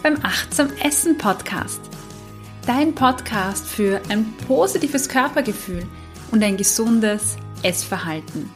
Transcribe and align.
beim 0.00 0.16
Achtsam 0.22 0.68
Essen 0.80 1.18
Podcast. 1.18 1.80
Dein 2.68 2.94
Podcast 2.94 3.66
für 3.66 4.00
ein 4.08 4.32
positives 4.46 5.08
Körpergefühl 5.08 5.82
und 6.30 6.44
ein 6.44 6.56
gesundes 6.56 7.36
Essverhalten. 7.64 8.48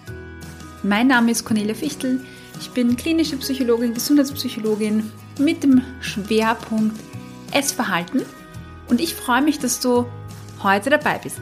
Mein 0.84 1.08
Name 1.08 1.32
ist 1.32 1.44
Cornelia 1.44 1.74
Fichtel. 1.74 2.24
Ich 2.60 2.70
bin 2.70 2.96
klinische 2.96 3.38
Psychologin, 3.38 3.92
Gesundheitspsychologin 3.92 5.10
mit 5.40 5.64
dem 5.64 5.82
Schwerpunkt 6.00 6.96
Essverhalten 7.50 8.22
und 8.88 9.00
ich 9.00 9.16
freue 9.16 9.42
mich, 9.42 9.58
dass 9.58 9.80
du 9.80 10.06
heute 10.62 10.90
dabei 10.90 11.18
bist. 11.18 11.40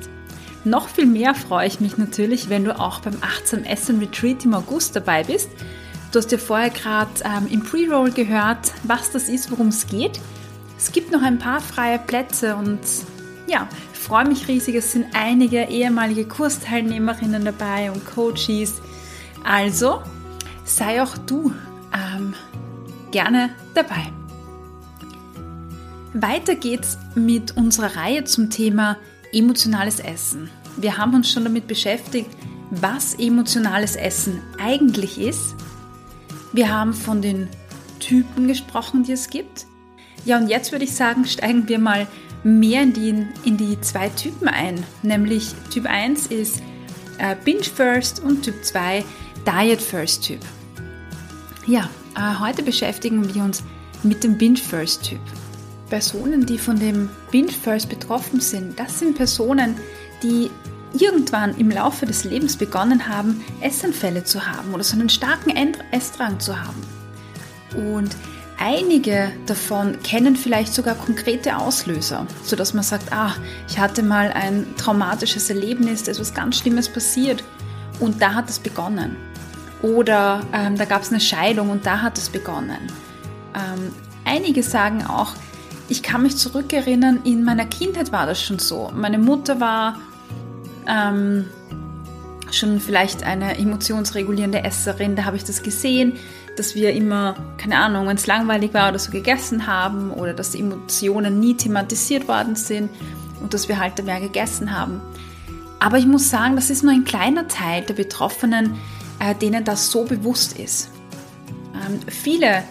Noch 0.64 0.88
viel 0.88 1.06
mehr 1.06 1.34
freue 1.34 1.66
ich 1.66 1.78
mich 1.78 1.98
natürlich, 1.98 2.48
wenn 2.48 2.64
du 2.64 2.80
auch 2.80 3.00
beim 3.00 3.19
Achtsam 3.20 3.64
Essen 3.64 3.98
Retreat 3.98 4.47
im 4.47 4.54
August 4.54 4.97
dabei 4.97 5.24
bist 5.24 5.50
Du 6.10 6.19
hast 6.19 6.32
ja 6.32 6.38
vorher 6.38 6.70
gerade 6.70 7.10
ähm, 7.24 7.46
im 7.50 7.62
Pre-Roll 7.62 8.12
gehört, 8.12 8.72
was 8.84 9.10
das 9.10 9.28
ist, 9.28 9.50
worum 9.50 9.69
es 9.69 9.86
geht. 9.86 10.19
Es 10.78 10.91
gibt 10.92 11.12
noch 11.12 11.22
ein 11.22 11.38
paar 11.38 11.60
freie 11.60 11.98
Plätze 11.98 12.56
und 12.56 12.80
ja, 13.46 13.69
ich 13.92 13.98
freue 13.98 14.26
mich 14.26 14.48
riesig. 14.48 14.76
Es 14.76 14.92
sind 14.92 15.06
einige 15.12 15.64
ehemalige 15.64 16.24
Kursteilnehmerinnen 16.24 17.44
dabei 17.44 17.91
und 17.91 18.06
Coaches. 18.06 18.80
Also 19.44 20.02
sei 20.64 21.02
auch 21.02 21.18
du 21.18 21.52
ähm, 21.92 22.34
gerne 23.10 23.50
dabei. 23.74 24.10
Weiter 26.14 26.54
geht's 26.54 26.97
mit 27.14 27.56
unserer 27.56 27.97
Reihe 27.97 28.24
zum 28.24 28.48
Thema 28.48 28.97
emotionales 29.32 30.00
Essen. 30.00 30.48
Wir 30.78 30.97
haben 30.97 31.14
uns 31.14 31.30
schon 31.30 31.44
damit 31.44 31.66
beschäftigt, 31.66 32.30
was 32.70 33.14
emotionales 33.14 33.94
Essen 33.94 34.41
eigentlich 34.58 35.18
ist 35.20 35.54
wir 36.53 36.72
haben 36.72 36.94
von 36.94 37.22
den 37.22 37.48
Typen 38.00 38.48
gesprochen, 38.48 39.03
die 39.03 39.12
es 39.12 39.31
gibt. 39.31 39.66
Ja, 40.25 40.38
und 40.38 40.48
jetzt 40.48 40.72
würde 40.72 40.84
ich 40.84 40.94
sagen, 40.94 41.25
steigen 41.25 41.69
wir 41.69 41.78
mal 41.78 42.06
mehr 42.44 42.82
in 42.82 42.92
die, 42.92 43.26
in 43.44 43.56
die 43.56 43.81
zwei 43.81 44.09
Typen 44.10 44.48
ein. 44.48 44.84
Nämlich 45.03 45.54
Typ 45.72 45.86
1 45.86 46.26
ist 46.26 46.62
äh, 47.19 47.36
Binge 47.44 47.64
First 47.64 48.20
und 48.20 48.42
Typ 48.42 48.64
2 48.64 49.04
Diet 49.47 49.81
First 49.81 50.25
Typ. 50.25 50.41
Ja, 51.66 51.91
äh, 52.16 52.38
heute 52.41 52.62
beschäftigen 52.62 53.34
wir 53.34 53.42
uns 53.42 53.62
mit 54.03 54.25
dem 54.25 54.38
Binge 54.38 54.59
First 54.59 55.04
Typ. 55.04 55.20
Personen, 55.88 56.44
die 56.47 56.59
von 56.59 56.78
dem 56.78 57.09
Binge 57.30 57.53
First 57.53 57.88
betroffen 57.88 58.41
sind, 58.41 58.78
das 58.78 58.98
sind 58.98 59.16
Personen, 59.16 59.76
die 60.22 60.50
irgendwann 60.93 61.56
im 61.56 61.71
Laufe 61.71 62.06
des 62.06 62.25
Lebens 62.25 62.56
begonnen 62.56 63.09
haben, 63.09 63.44
Essanfälle 63.60 64.25
zu 64.25 64.47
haben 64.47 64.72
oder 64.75 64.84
so 64.84 64.97
einen 64.97 65.09
starken 65.09 65.50
Essdrang 65.91 66.41
zu 66.41 66.60
haben. 66.60 66.82
Und 67.76 68.16
einige 68.59 69.31
davon 69.47 70.00
kennen 70.03 70.37
vielleicht 70.37 70.75
sogar 70.75 70.94
konkrete 70.94 71.56
Auslöser, 71.56 72.27
sodass 72.43 72.75
man 72.75 72.82
sagt, 72.82 73.12
ah, 73.12 73.34
ich 73.69 73.78
hatte 73.78 74.03
mal 74.03 74.32
ein 74.32 74.66
traumatisches 74.77 75.50
Erlebnis, 75.50 76.04
da 76.04 76.12
ist 76.12 76.21
was 76.21 76.34
ganz 76.34 76.59
Schlimmes 76.59 76.88
passiert 76.88 77.44
und 78.00 78.21
da 78.22 78.34
hat 78.34 78.48
es 78.48 78.59
begonnen. 78.59 79.16
Oder 79.82 80.41
ähm, 80.53 80.77
da 80.77 80.84
gab 80.87 81.03
es 81.03 81.10
eine 81.10 81.21
Scheidung 81.21 81.71
und 81.71 81.87
da 81.87 82.03
hat 82.03 82.19
es 82.19 82.28
begonnen. 82.28 82.81
Ähm, 83.54 83.93
einige 84.25 84.62
sagen 84.62 85.04
auch, 85.06 85.34
ich 85.88 86.03
kann 86.03 86.22
mich 86.22 86.37
zurückerinnern, 86.37 87.21
in 87.25 87.44
meiner 87.44 87.65
Kindheit 87.65 88.12
war 88.12 88.27
das 88.27 88.43
schon 88.43 88.59
so. 88.59 88.91
Meine 88.94 89.19
Mutter 89.19 89.60
war 89.60 89.98
ähm, 90.88 91.47
schon 92.50 92.81
vielleicht 92.81 93.22
eine 93.22 93.59
emotionsregulierende 93.59 94.65
Esserin, 94.65 95.16
da 95.16 95.25
habe 95.25 95.37
ich 95.37 95.44
das 95.44 95.62
gesehen, 95.62 96.15
dass 96.56 96.75
wir 96.75 96.93
immer, 96.93 97.37
keine 97.56 97.78
Ahnung, 97.78 98.06
wenn 98.09 98.16
es 98.16 98.26
langweilig 98.26 98.75
war 98.75 98.88
oder 98.88 98.98
so 98.98 99.10
gegessen 99.10 99.66
haben 99.66 100.10
oder 100.10 100.34
dass 100.34 100.54
Emotionen 100.54 101.38
nie 101.38 101.54
thematisiert 101.54 102.27
worden 102.27 102.56
sind 102.56 102.91
und 103.41 103.54
dass 103.54 103.69
wir 103.69 103.78
halt 103.78 104.04
mehr 104.04 104.21
gegessen 104.21 104.77
haben. 104.77 105.00
Aber 105.78 105.98
ich 105.98 106.06
muss 106.06 106.31
sagen, 106.31 106.56
das 106.56 106.71
ist 106.71 106.82
nur 106.82 106.93
ein 106.93 107.04
kleiner 107.04 107.47
Teil 107.47 107.82
der 107.82 107.94
Betroffenen, 107.94 108.75
äh, 109.21 109.34
denen 109.34 109.65
das 109.65 109.93
so 109.93 110.04
bewusst 110.04 110.59
ist. 110.59 110.91
Ähm, 111.75 112.00
viele 112.09 112.65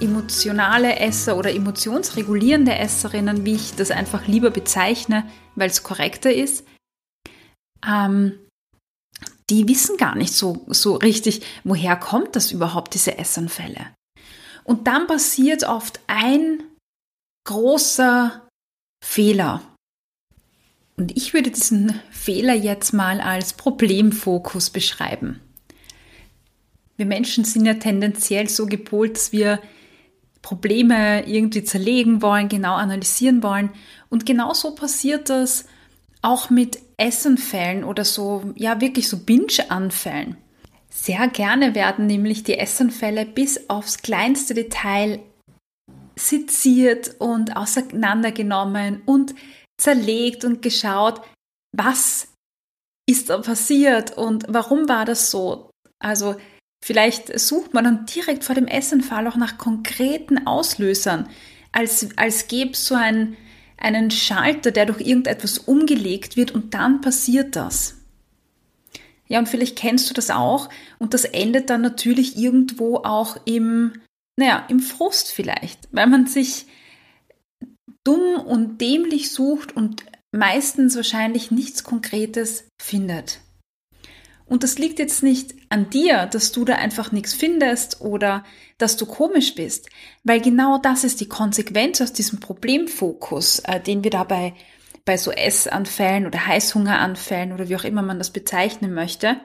emotionale 0.00 0.98
Esser 0.98 1.36
oder 1.36 1.54
emotionsregulierende 1.54 2.74
Esserinnen, 2.74 3.44
wie 3.44 3.54
ich 3.54 3.74
das 3.76 3.90
einfach 3.90 4.26
lieber 4.26 4.50
bezeichne, 4.50 5.24
weil 5.54 5.68
es 5.68 5.82
korrekter 5.82 6.32
ist, 6.32 6.64
ähm, 7.86 8.38
die 9.48 9.68
wissen 9.68 9.96
gar 9.96 10.16
nicht 10.16 10.32
so, 10.32 10.64
so 10.68 10.96
richtig, 10.96 11.42
woher 11.64 11.96
kommt 11.96 12.34
das 12.36 12.50
überhaupt, 12.50 12.94
diese 12.94 13.18
Essanfälle. 13.18 13.94
Und 14.64 14.86
dann 14.88 15.06
passiert 15.06 15.64
oft 15.64 16.00
ein 16.08 16.64
großer 17.46 18.48
Fehler. 19.04 19.62
Und 20.96 21.16
ich 21.16 21.34
würde 21.34 21.50
diesen 21.50 22.00
Fehler 22.10 22.54
jetzt 22.54 22.92
mal 22.92 23.20
als 23.20 23.52
Problemfokus 23.52 24.70
beschreiben. 24.70 25.40
Wir 26.96 27.06
Menschen 27.06 27.44
sind 27.44 27.66
ja 27.66 27.74
tendenziell 27.74 28.48
so 28.48 28.66
gepolt, 28.66 29.16
dass 29.16 29.30
wir 29.30 29.60
Probleme 30.42 31.28
irgendwie 31.28 31.62
zerlegen 31.62 32.22
wollen, 32.22 32.48
genau 32.48 32.74
analysieren 32.74 33.42
wollen. 33.42 33.70
Und 34.08 34.26
genau 34.26 34.54
so 34.54 34.74
passiert 34.74 35.28
das 35.28 35.66
auch 36.22 36.50
mit 36.50 36.78
Essenfällen 36.96 37.84
oder 37.84 38.04
so, 38.04 38.52
ja, 38.54 38.80
wirklich 38.80 39.08
so 39.08 39.18
Binge-Anfällen. 39.18 40.36
Sehr 40.90 41.28
gerne 41.28 41.74
werden 41.74 42.06
nämlich 42.06 42.42
die 42.42 42.58
Essenfälle 42.58 43.26
bis 43.26 43.68
aufs 43.68 43.98
kleinste 43.98 44.54
Detail 44.54 45.20
seziert 46.18 47.16
und 47.18 47.56
auseinandergenommen 47.56 49.02
und 49.04 49.34
zerlegt 49.78 50.44
und 50.44 50.62
geschaut, 50.62 51.20
was 51.76 52.28
ist 53.08 53.28
da 53.28 53.38
passiert 53.38 54.16
und 54.16 54.46
warum 54.48 54.88
war 54.88 55.04
das 55.04 55.30
so? 55.30 55.70
Also 55.98 56.36
Vielleicht 56.86 57.36
sucht 57.38 57.74
man 57.74 57.82
dann 57.82 58.06
direkt 58.06 58.44
vor 58.44 58.54
dem 58.54 58.68
Essanfall 58.68 59.26
auch 59.26 59.34
nach 59.34 59.58
konkreten 59.58 60.46
Auslösern, 60.46 61.28
als, 61.72 62.06
als 62.16 62.46
gäbe 62.46 62.72
es 62.72 62.86
so 62.86 62.94
ein, 62.94 63.36
einen 63.76 64.10
Schalter, 64.10 64.70
der 64.70 64.86
durch 64.86 65.00
irgendetwas 65.00 65.58
umgelegt 65.58 66.36
wird 66.36 66.52
und 66.52 66.74
dann 66.74 67.00
passiert 67.00 67.56
das. 67.56 67.96
Ja, 69.28 69.38
und 69.38 69.48
vielleicht 69.48 69.76
kennst 69.76 70.08
du 70.08 70.14
das 70.14 70.30
auch 70.30 70.68
und 70.98 71.12
das 71.14 71.24
endet 71.24 71.68
dann 71.70 71.82
natürlich 71.82 72.36
irgendwo 72.36 72.98
auch 72.98 73.36
im, 73.44 74.00
naja, 74.38 74.64
im 74.68 74.80
Frust 74.80 75.32
vielleicht, 75.32 75.88
weil 75.90 76.06
man 76.06 76.26
sich 76.26 76.66
dumm 78.04 78.36
und 78.36 78.80
dämlich 78.80 79.32
sucht 79.32 79.74
und 79.74 80.04
meistens 80.30 80.94
wahrscheinlich 80.94 81.50
nichts 81.50 81.82
Konkretes 81.82 82.68
findet. 82.80 83.40
Und 84.46 84.62
das 84.62 84.78
liegt 84.78 85.00
jetzt 85.00 85.22
nicht 85.22 85.54
an 85.70 85.90
dir, 85.90 86.26
dass 86.26 86.52
du 86.52 86.64
da 86.64 86.76
einfach 86.76 87.10
nichts 87.10 87.34
findest 87.34 88.00
oder 88.00 88.44
dass 88.78 88.96
du 88.96 89.04
komisch 89.04 89.54
bist, 89.56 89.90
weil 90.22 90.40
genau 90.40 90.78
das 90.78 91.02
ist 91.02 91.20
die 91.20 91.28
Konsequenz 91.28 92.00
aus 92.00 92.12
diesem 92.12 92.38
Problemfokus, 92.38 93.58
äh, 93.60 93.80
den 93.80 94.04
wir 94.04 94.10
dabei 94.10 94.54
bei 95.04 95.16
so 95.16 95.32
Essanfällen 95.32 96.26
oder 96.26 96.46
Heißhungeranfällen 96.46 97.52
oder 97.52 97.68
wie 97.68 97.76
auch 97.76 97.84
immer 97.84 98.02
man 98.02 98.18
das 98.18 98.30
bezeichnen 98.30 98.94
möchte, 98.94 99.40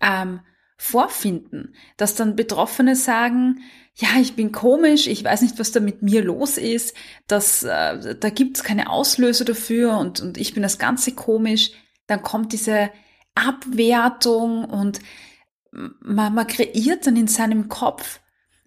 ähm, 0.00 0.40
vorfinden, 0.76 1.74
dass 1.96 2.14
dann 2.14 2.36
Betroffene 2.36 2.96
sagen, 2.96 3.60
ja, 3.94 4.08
ich 4.20 4.34
bin 4.34 4.52
komisch, 4.52 5.06
ich 5.06 5.22
weiß 5.22 5.42
nicht, 5.42 5.58
was 5.58 5.70
da 5.70 5.80
mit 5.80 6.02
mir 6.02 6.24
los 6.24 6.58
ist, 6.58 6.96
dass, 7.26 7.62
äh, 7.62 8.16
da 8.18 8.30
gibt's 8.30 8.64
keine 8.64 8.90
Auslöser 8.90 9.44
dafür 9.44 9.98
und, 9.98 10.20
und 10.20 10.38
ich 10.38 10.54
bin 10.54 10.62
das 10.62 10.78
Ganze 10.78 11.12
komisch, 11.12 11.70
dann 12.06 12.22
kommt 12.22 12.52
diese 12.52 12.90
Abwertung 13.34 14.64
und 14.64 15.00
man, 15.70 16.34
man 16.34 16.46
kreiert 16.46 17.06
dann 17.06 17.16
in 17.16 17.28
seinem 17.28 17.68
Kopf 17.68 18.20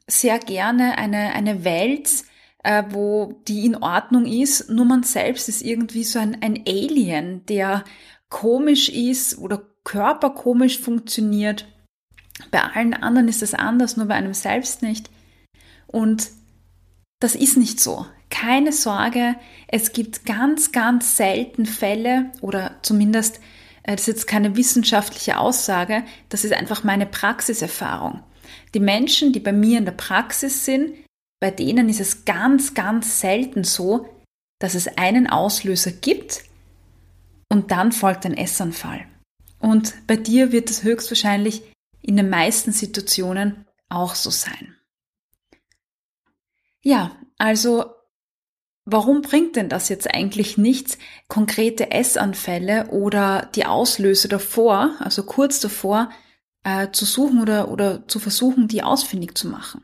sehr 0.08 0.40
gerne 0.40 0.98
eine, 0.98 1.34
eine 1.34 1.64
Welt, 1.64 2.10
äh, 2.64 2.84
wo 2.90 3.42
die 3.48 3.66
in 3.66 3.76
Ordnung 3.76 4.26
ist, 4.26 4.70
nur 4.70 4.86
man 4.86 5.04
selbst 5.04 5.50
ist 5.50 5.62
irgendwie 5.62 6.04
so 6.04 6.20
ein, 6.20 6.42
ein 6.42 6.64
Alien, 6.68 7.46
der 7.46 7.84
komisch 8.30 8.90
ist 8.90 9.38
oder 9.38 9.62
körperkomisch 9.84 10.80
funktioniert. 10.80 11.68
Bei 12.52 12.64
allen 12.64 12.94
anderen 12.94 13.28
ist 13.28 13.44
es 13.44 13.54
anders, 13.54 13.98
nur 13.98 14.08
bei 14.08 14.16
einem 14.16 14.34
selbst 14.34 14.82
nicht. 14.82 15.10
Und 15.88 16.30
das 17.20 17.36
ist 17.36 17.56
nicht 17.56 17.80
so. 17.80 18.06
Keine 18.30 18.72
Sorge, 18.72 19.36
es 19.68 19.94
gibt 19.94 20.26
ganz, 20.26 20.72
ganz 20.72 21.16
selten 21.16 21.66
Fälle 21.66 22.32
oder 22.42 22.80
zumindest 22.82 23.40
das 23.94 24.02
ist 24.02 24.08
jetzt 24.08 24.28
keine 24.28 24.56
wissenschaftliche 24.56 25.38
Aussage, 25.38 26.04
das 26.30 26.44
ist 26.44 26.54
einfach 26.54 26.84
meine 26.84 27.06
Praxiserfahrung. 27.06 28.24
Die 28.74 28.80
Menschen, 28.80 29.32
die 29.32 29.40
bei 29.40 29.54
mir 29.54 29.78
in 29.78 29.86
der 29.86 29.92
Praxis 29.92 30.66
sind, 30.66 30.94
bei 31.40 31.52
denen 31.52 31.90
ist 31.90 32.00
es 32.00 32.26
ganz, 32.26 32.74
ganz 32.74 33.20
selten 33.20 33.64
so, 33.64 34.10
dass 34.60 34.74
es 34.74 34.98
einen 34.98 35.28
Auslöser 35.28 35.92
gibt 35.92 36.44
und 37.50 37.72
dann 37.72 37.92
folgt 37.92 38.26
ein 38.26 38.36
Essanfall. 38.36 39.06
Und 39.60 39.94
bei 40.08 40.16
dir 40.16 40.52
wird 40.52 40.70
es 40.70 40.84
höchstwahrscheinlich 40.84 41.62
in 42.02 42.18
den 42.18 42.30
meisten 42.30 42.72
Situationen 42.72 43.66
auch 43.90 44.16
so 44.16 44.30
sein. 44.30 44.76
Ja, 46.82 47.16
also 47.38 47.95
Warum 48.86 49.24
bringt 49.24 49.56
denn 49.56 49.68
das 49.68 49.90
jetzt 49.90 50.14
eigentlich 50.14 50.58
nichts, 50.58 51.00
konkrete 51.28 51.92
Essanfälle 51.92 52.88
oder 52.92 53.50
die 53.56 53.66
Auslöse 53.66 54.28
davor, 54.28 54.96
also 55.00 55.24
kurz 55.24 55.60
davor, 55.60 56.12
äh, 56.64 56.92
zu 56.92 57.04
suchen 57.04 57.42
oder, 57.42 57.72
oder 57.72 58.08
zu 58.08 58.20
versuchen, 58.20 58.68
die 58.68 58.84
ausfindig 58.84 59.36
zu 59.36 59.48
machen? 59.48 59.84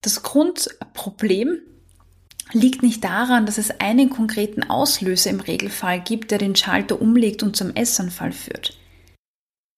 Das 0.00 0.22
Grundproblem 0.22 1.60
liegt 2.52 2.82
nicht 2.82 3.02
daran, 3.02 3.46
dass 3.46 3.58
es 3.58 3.80
einen 3.80 4.10
konkreten 4.10 4.62
Auslöser 4.62 5.30
im 5.30 5.40
Regelfall 5.40 6.00
gibt, 6.00 6.30
der 6.30 6.38
den 6.38 6.54
Schalter 6.54 7.00
umlegt 7.00 7.42
und 7.42 7.56
zum 7.56 7.74
Essanfall 7.74 8.32
führt. 8.32 8.76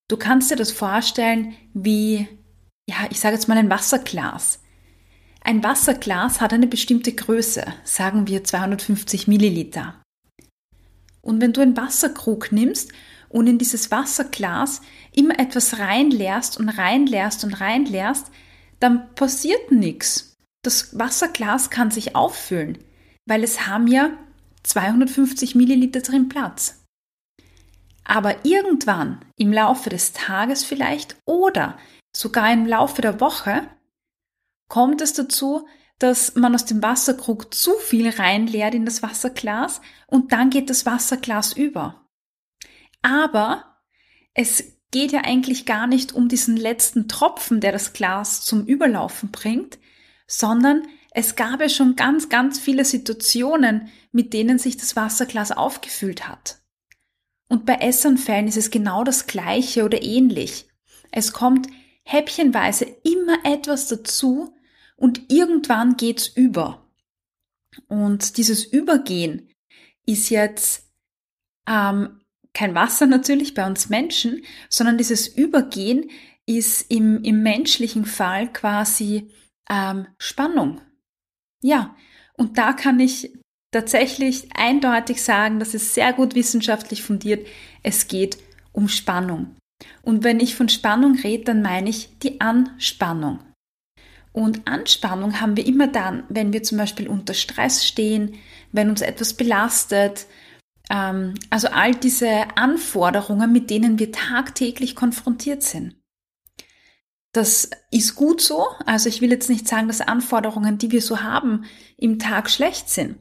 Du 0.07 0.17
kannst 0.17 0.51
dir 0.51 0.55
das 0.55 0.71
vorstellen 0.71 1.55
wie, 1.73 2.27
ja, 2.87 3.07
ich 3.09 3.19
sage 3.19 3.35
jetzt 3.35 3.47
mal 3.47 3.57
ein 3.57 3.69
Wasserglas. 3.69 4.59
Ein 5.47 5.63
Wasserglas 5.63 6.41
hat 6.41 6.53
eine 6.53 6.65
bestimmte 6.65 7.13
Größe, 7.13 7.71
sagen 7.83 8.25
wir 8.25 8.43
250 8.43 9.27
Milliliter. 9.27 10.01
Und 11.21 11.39
wenn 11.39 11.53
du 11.53 11.61
einen 11.61 11.77
Wasserkrug 11.77 12.51
nimmst 12.51 12.91
und 13.29 13.45
in 13.45 13.59
dieses 13.59 13.91
Wasserglas 13.91 14.81
immer 15.13 15.37
etwas 15.37 15.77
reinleerst 15.77 16.59
und 16.59 16.69
reinleerst 16.69 17.43
und 17.43 17.53
reinleerst, 17.61 18.31
dann 18.79 19.13
passiert 19.13 19.71
nichts. 19.71 20.33
Das 20.63 20.97
Wasserglas 20.97 21.69
kann 21.69 21.91
sich 21.91 22.15
auffüllen, 22.15 22.79
weil 23.27 23.43
es 23.43 23.67
haben 23.67 23.85
ja 23.85 24.17
250 24.63 25.53
Milliliter 25.53 26.01
drin 26.01 26.27
Platz. 26.27 26.81
Aber 28.03 28.43
irgendwann 28.45 29.23
im 29.37 29.53
Laufe 29.53 29.91
des 29.91 30.11
Tages 30.11 30.63
vielleicht 30.63 31.17
oder 31.27 31.77
sogar 32.17 32.51
im 32.51 32.65
Laufe 32.65 33.03
der 33.03 33.19
Woche 33.19 33.67
kommt 34.67 35.01
es 35.01 35.13
dazu, 35.13 35.67
dass 35.99 36.35
man 36.35 36.53
aus 36.53 36.65
dem 36.65 36.83
Wasserkrug 36.83 37.53
zu 37.53 37.73
viel 37.75 38.09
reinleert 38.09 38.73
in 38.73 38.85
das 38.85 39.01
Wasserglas 39.01 39.81
und 40.07 40.31
dann 40.31 40.49
geht 40.49 40.69
das 40.69 40.85
Wasserglas 40.85 41.53
über. 41.53 42.07
Aber 43.01 43.77
es 44.33 44.75
geht 44.91 45.11
ja 45.11 45.21
eigentlich 45.21 45.65
gar 45.65 45.87
nicht 45.87 46.13
um 46.13 46.27
diesen 46.27 46.57
letzten 46.57 47.07
Tropfen, 47.07 47.61
der 47.61 47.71
das 47.71 47.93
Glas 47.93 48.41
zum 48.41 48.65
Überlaufen 48.65 49.31
bringt, 49.31 49.77
sondern 50.27 50.83
es 51.11 51.35
gab 51.35 51.61
ja 51.61 51.69
schon 51.69 51.95
ganz, 51.95 52.29
ganz 52.29 52.59
viele 52.59 52.83
Situationen, 52.83 53.89
mit 54.11 54.33
denen 54.33 54.59
sich 54.59 54.75
das 54.75 54.95
Wasserglas 54.95 55.51
aufgefüllt 55.51 56.27
hat. 56.27 56.59
Und 57.47 57.65
bei 57.65 57.75
Essanfällen 57.75 58.47
ist 58.47 58.57
es 58.57 58.71
genau 58.71 59.03
das 59.03 59.27
Gleiche 59.27 59.85
oder 59.85 60.01
ähnlich. 60.01 60.67
Es 61.11 61.31
kommt 61.31 61.67
häppchenweise 62.03 62.85
immer 63.03 63.37
etwas 63.43 63.87
dazu 63.87 64.54
und 64.95 65.31
irgendwann 65.31 65.97
geht's 65.97 66.27
über. 66.27 66.85
Und 67.87 68.37
dieses 68.37 68.63
Übergehen 68.63 69.49
ist 70.05 70.29
jetzt 70.29 70.89
ähm, 71.67 72.21
kein 72.53 72.75
Wasser 72.75 73.05
natürlich 73.05 73.53
bei 73.53 73.65
uns 73.67 73.89
Menschen, 73.89 74.43
sondern 74.69 74.97
dieses 74.97 75.27
Übergehen 75.27 76.09
ist 76.45 76.89
im, 76.91 77.23
im 77.23 77.43
menschlichen 77.43 78.05
Fall 78.05 78.51
quasi 78.51 79.31
ähm, 79.69 80.07
Spannung. 80.17 80.81
Ja, 81.61 81.95
und 82.37 82.57
da 82.57 82.73
kann 82.73 82.99
ich 82.99 83.33
tatsächlich 83.71 84.55
eindeutig 84.55 85.21
sagen, 85.21 85.59
das 85.59 85.73
ist 85.73 85.93
sehr 85.93 86.13
gut 86.13 86.35
wissenschaftlich 86.35 87.03
fundiert, 87.03 87.45
es 87.83 88.07
geht 88.07 88.37
um 88.71 88.87
Spannung. 88.87 89.55
Und 90.01 90.23
wenn 90.23 90.39
ich 90.39 90.55
von 90.55 90.69
Spannung 90.69 91.15
rede, 91.15 91.45
dann 91.45 91.61
meine 91.61 91.89
ich 91.89 92.17
die 92.19 92.39
Anspannung. 92.39 93.39
Und 94.35 94.67
Anspannung 94.67 95.39
haben 95.39 95.55
wir 95.55 95.65
immer 95.65 95.87
dann, 95.87 96.23
wenn 96.27 96.51
wir 96.51 96.61
zum 96.61 96.77
Beispiel 96.77 97.07
unter 97.07 97.33
Stress 97.33 97.85
stehen, 97.85 98.33
wenn 98.73 98.89
uns 98.89 98.99
etwas 98.99 99.33
belastet. 99.33 100.25
Ähm, 100.89 101.35
also 101.49 101.69
all 101.69 101.95
diese 101.95 102.45
Anforderungen, 102.57 103.53
mit 103.53 103.69
denen 103.69 103.97
wir 103.97 104.11
tagtäglich 104.11 104.93
konfrontiert 104.93 105.63
sind. 105.63 105.95
Das 107.31 107.69
ist 107.91 108.15
gut 108.15 108.41
so. 108.41 108.67
Also 108.85 109.07
ich 109.07 109.21
will 109.21 109.31
jetzt 109.31 109.49
nicht 109.49 109.69
sagen, 109.69 109.87
dass 109.87 110.01
Anforderungen, 110.01 110.79
die 110.79 110.91
wir 110.91 111.01
so 111.01 111.21
haben, 111.21 111.63
im 111.95 112.19
Tag 112.19 112.49
schlecht 112.49 112.89
sind, 112.89 113.15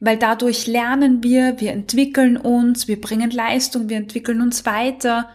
weil 0.00 0.18
dadurch 0.18 0.66
lernen 0.66 1.22
wir, 1.22 1.60
wir 1.62 1.72
entwickeln 1.72 2.36
uns, 2.36 2.88
wir 2.88 3.00
bringen 3.00 3.30
Leistung, 3.30 3.88
wir 3.88 3.96
entwickeln 3.96 4.42
uns 4.42 4.66
weiter, 4.66 5.30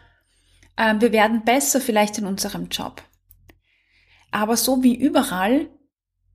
äh, 0.75 0.93
wir 0.99 1.11
werden 1.11 1.43
besser 1.43 1.81
vielleicht 1.81 2.19
in 2.19 2.27
unserem 2.27 2.67
Job. 2.67 3.01
Aber 4.33 4.57
so 4.57 4.81
wie 4.81 4.95
überall 4.95 5.69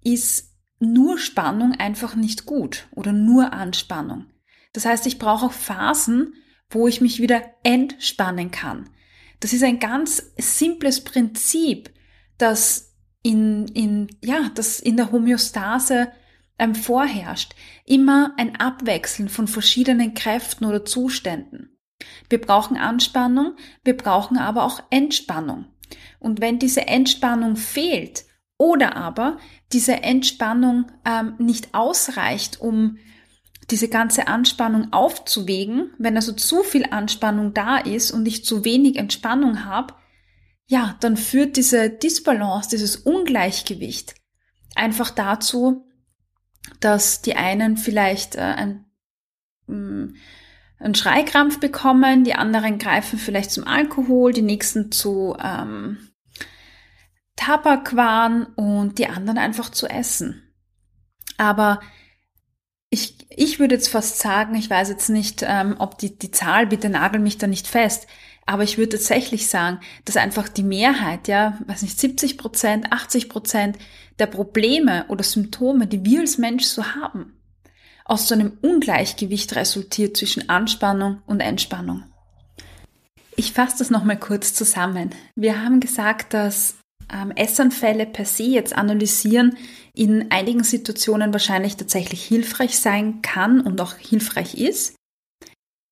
ist 0.05 0.55
nur 0.79 1.19
Spannung 1.19 1.73
einfach 1.73 2.15
nicht 2.15 2.47
gut 2.47 2.87
oder 2.93 3.13
nur 3.13 3.53
Anspannung. 3.53 4.27
Das 4.73 4.85
heißt, 4.85 5.05
ich 5.07 5.19
brauche 5.19 5.47
auch 5.47 5.53
Phasen, 5.53 6.35
wo 6.71 6.87
ich 6.87 7.01
mich 7.01 7.21
wieder 7.21 7.43
entspannen 7.65 8.53
kann. 8.53 8.89
Das 9.41 9.53
ist 9.53 9.65
ein 9.65 9.81
ganz 9.81 10.33
simples 10.39 11.03
Prinzip, 11.03 11.91
das 12.39 12.95
in, 13.25 13.67
in, 13.69 14.07
ja, 14.23 14.49
das 14.55 14.79
in 14.79 14.97
der 14.97 15.11
Homöostase 15.11 16.13
ähm, 16.57 16.77
vorherrscht. 16.77 17.57
Immer 17.85 18.35
ein 18.37 18.55
Abwechseln 18.61 19.29
von 19.29 19.49
verschiedenen 19.49 20.15
Kräften 20.15 20.67
oder 20.67 20.85
Zuständen. 20.85 21.77
Wir 22.31 22.41
brauchen 22.41 22.77
Anspannung, 22.77 23.57
wir 23.83 23.97
brauchen 23.97 24.39
aber 24.39 24.63
auch 24.63 24.85
Entspannung. 24.91 25.67
Und 26.19 26.41
wenn 26.41 26.59
diese 26.59 26.87
Entspannung 26.87 27.57
fehlt 27.57 28.25
oder 28.57 28.97
aber 28.97 29.39
diese 29.73 30.03
Entspannung 30.03 30.87
ähm, 31.05 31.35
nicht 31.39 31.75
ausreicht, 31.75 32.61
um 32.61 32.99
diese 33.71 33.89
ganze 33.89 34.29
Anspannung 34.29 34.93
aufzuwägen, 34.93 35.91
wenn 35.99 36.17
also 36.17 36.33
zu 36.33 36.63
viel 36.63 36.87
Anspannung 36.91 37.53
da 37.53 37.77
ist 37.77 38.11
und 38.11 38.27
ich 38.27 38.45
zu 38.45 38.65
wenig 38.65 38.97
Entspannung 38.97 39.65
habe, 39.65 39.95
ja, 40.67 40.97
dann 41.01 41.17
führt 41.17 41.57
diese 41.57 41.91
Disbalance, 41.91 42.71
dieses 42.71 42.97
Ungleichgewicht 42.97 44.15
einfach 44.75 45.11
dazu, 45.11 45.87
dass 46.81 47.23
die 47.23 47.37
einen 47.37 47.77
vielleicht 47.77 48.37
äh, 48.37 48.41
ein, 48.41 48.85
mm, 49.67 50.15
einen 50.79 50.95
Schreikrampf 50.95 51.59
bekommen, 51.59 52.25
die 52.25 52.35
anderen 52.35 52.79
greifen 52.79 53.19
vielleicht 53.19 53.51
zum 53.51 53.67
Alkohol, 53.67 54.33
die 54.33 54.43
nächsten 54.43 54.93
zu 54.93 55.37
ähm, 55.43 56.08
Tabakwaren 57.39 58.47
und 58.57 58.99
die 58.99 59.07
anderen 59.07 59.39
einfach 59.39 59.71
zu 59.71 59.87
essen. 59.87 60.43
Aber 61.37 61.81
ich, 62.91 63.15
ich 63.31 63.61
würde 63.61 63.77
jetzt 63.77 63.89
fast 63.89 64.19
sagen, 64.19 64.57
ich 64.57 64.69
weiß 64.69 64.89
jetzt 64.89 65.09
nicht, 65.09 65.45
ähm, 65.47 65.77
ob 65.79 65.99
die, 65.99 66.19
die 66.19 66.33
Zahl, 66.33 66.67
bitte 66.67 66.89
nagel 66.89 67.21
mich 67.21 67.39
da 67.39 67.47
nicht 67.47 67.69
fest, 67.69 68.09
aber 68.45 68.65
ich 68.65 68.77
würde 68.77 68.97
tatsächlich 68.97 69.49
sagen, 69.49 69.79
dass 70.05 70.17
einfach 70.17 70.49
die 70.49 70.65
Mehrheit, 70.65 71.29
ja, 71.29 71.59
weiß 71.67 71.83
nicht, 71.83 72.01
70 72.01 72.39
Prozent, 72.39 72.93
80 72.93 73.29
Prozent 73.29 73.79
der 74.19 74.27
Probleme 74.27 75.05
oder 75.09 75.23
Symptome, 75.23 75.87
die 75.87 76.05
wir 76.05 76.21
als 76.21 76.39
Mensch 76.39 76.65
so 76.65 76.83
haben, 76.83 77.39
aus 78.05 78.27
so 78.27 78.35
einem 78.35 78.59
Ungleichgewicht 78.63 79.55
resultiert 79.55 80.17
zwischen 80.17 80.49
Anspannung 80.49 81.23
und 81.27 81.41
Entspannung. 81.41 82.05
Ich 83.37 83.53
fasse 83.53 83.79
das 83.79 83.91
nochmal 83.91 84.19
kurz 84.19 84.55
zusammen. 84.55 85.11
Wir 85.37 85.63
haben 85.63 85.79
gesagt, 85.79 86.35
dass 86.35 86.78
ähm, 87.13 87.31
Essanfälle 87.33 88.07
per 88.07 88.25
se 88.25 88.45
jetzt 88.45 88.75
analysieren 88.75 89.57
in 89.95 90.31
einigen 90.31 90.65
Situationen 90.65 91.33
wahrscheinlich 91.33 91.77
tatsächlich 91.77 92.25
hilfreich 92.25 92.79
sein 92.79 93.23
kann 93.23 93.61
und 93.61 93.81
auch 93.81 93.95
hilfreich 93.97 94.55
ist. 94.55 94.95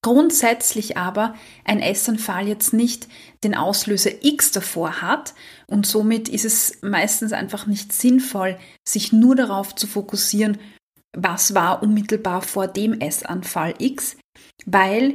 Grundsätzlich 0.02 0.96
aber 0.96 1.35
ein 1.64 1.80
Essanfall 1.80 2.46
jetzt 2.46 2.73
nicht 2.73 3.08
den 3.42 3.56
Auslöser 3.56 4.11
X 4.23 4.52
davor 4.52 5.02
hat 5.02 5.35
und 5.66 5.85
somit 5.85 6.28
ist 6.28 6.44
es 6.44 6.78
meistens 6.82 7.32
einfach 7.32 7.66
nicht 7.66 7.92
sinnvoll, 7.92 8.56
sich 8.87 9.12
nur 9.12 9.35
darauf 9.35 9.75
zu 9.75 9.88
fokussieren, 9.88 10.58
was 11.16 11.54
war 11.54 11.82
unmittelbar 11.82 12.42
vor 12.42 12.68
dem 12.68 13.00
Essanfall 13.00 13.75
X, 13.78 14.16
weil 14.64 15.14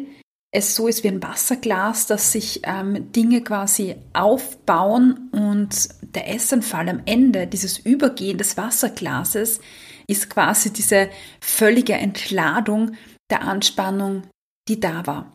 es 0.53 0.75
so 0.75 0.87
ist 0.87 1.03
wie 1.03 1.07
ein 1.07 1.23
Wasserglas, 1.23 2.07
dass 2.07 2.33
sich 2.33 2.61
ähm, 2.63 3.11
Dinge 3.13 3.41
quasi 3.41 3.95
aufbauen 4.13 5.29
und 5.31 5.89
der 6.01 6.29
Essanfall 6.33 6.89
am 6.89 7.01
Ende, 7.05 7.47
dieses 7.47 7.79
Übergehen 7.79 8.37
des 8.37 8.57
Wasserglases, 8.57 9.61
ist 10.07 10.29
quasi 10.29 10.73
diese 10.73 11.09
völlige 11.39 11.93
Entladung 11.93 12.97
der 13.29 13.43
Anspannung, 13.43 14.23
die 14.67 14.79
da 14.79 15.07
war. 15.07 15.33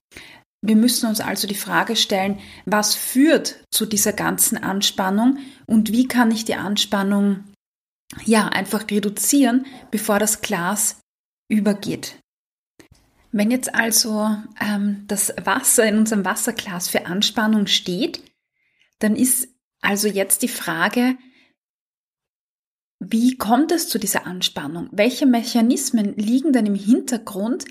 Wir 0.62 0.76
müssen 0.76 1.06
uns 1.08 1.20
also 1.20 1.48
die 1.48 1.54
Frage 1.54 1.96
stellen, 1.96 2.38
was 2.66 2.94
führt 2.94 3.64
zu 3.70 3.86
dieser 3.86 4.12
ganzen 4.12 4.58
Anspannung 4.58 5.38
und 5.66 5.92
wie 5.92 6.08
kann 6.08 6.30
ich 6.30 6.44
die 6.44 6.56
Anspannung 6.56 7.44
ja 8.24 8.48
einfach 8.48 8.84
reduzieren, 8.90 9.66
bevor 9.90 10.18
das 10.18 10.42
Glas 10.42 11.00
übergeht. 11.48 12.18
Wenn 13.36 13.50
jetzt 13.50 13.74
also 13.74 14.34
ähm, 14.58 15.04
das 15.08 15.34
Wasser 15.44 15.86
in 15.86 15.98
unserem 15.98 16.24
Wasserglas 16.24 16.88
für 16.88 17.04
Anspannung 17.04 17.66
steht, 17.66 18.22
dann 18.98 19.14
ist 19.14 19.48
also 19.82 20.08
jetzt 20.08 20.40
die 20.40 20.48
Frage, 20.48 21.18
wie 22.98 23.36
kommt 23.36 23.72
es 23.72 23.90
zu 23.90 23.98
dieser 23.98 24.26
Anspannung? 24.26 24.88
Welche 24.90 25.26
Mechanismen 25.26 26.16
liegen 26.16 26.54
denn 26.54 26.64
im 26.64 26.74
Hintergrund, 26.74 27.66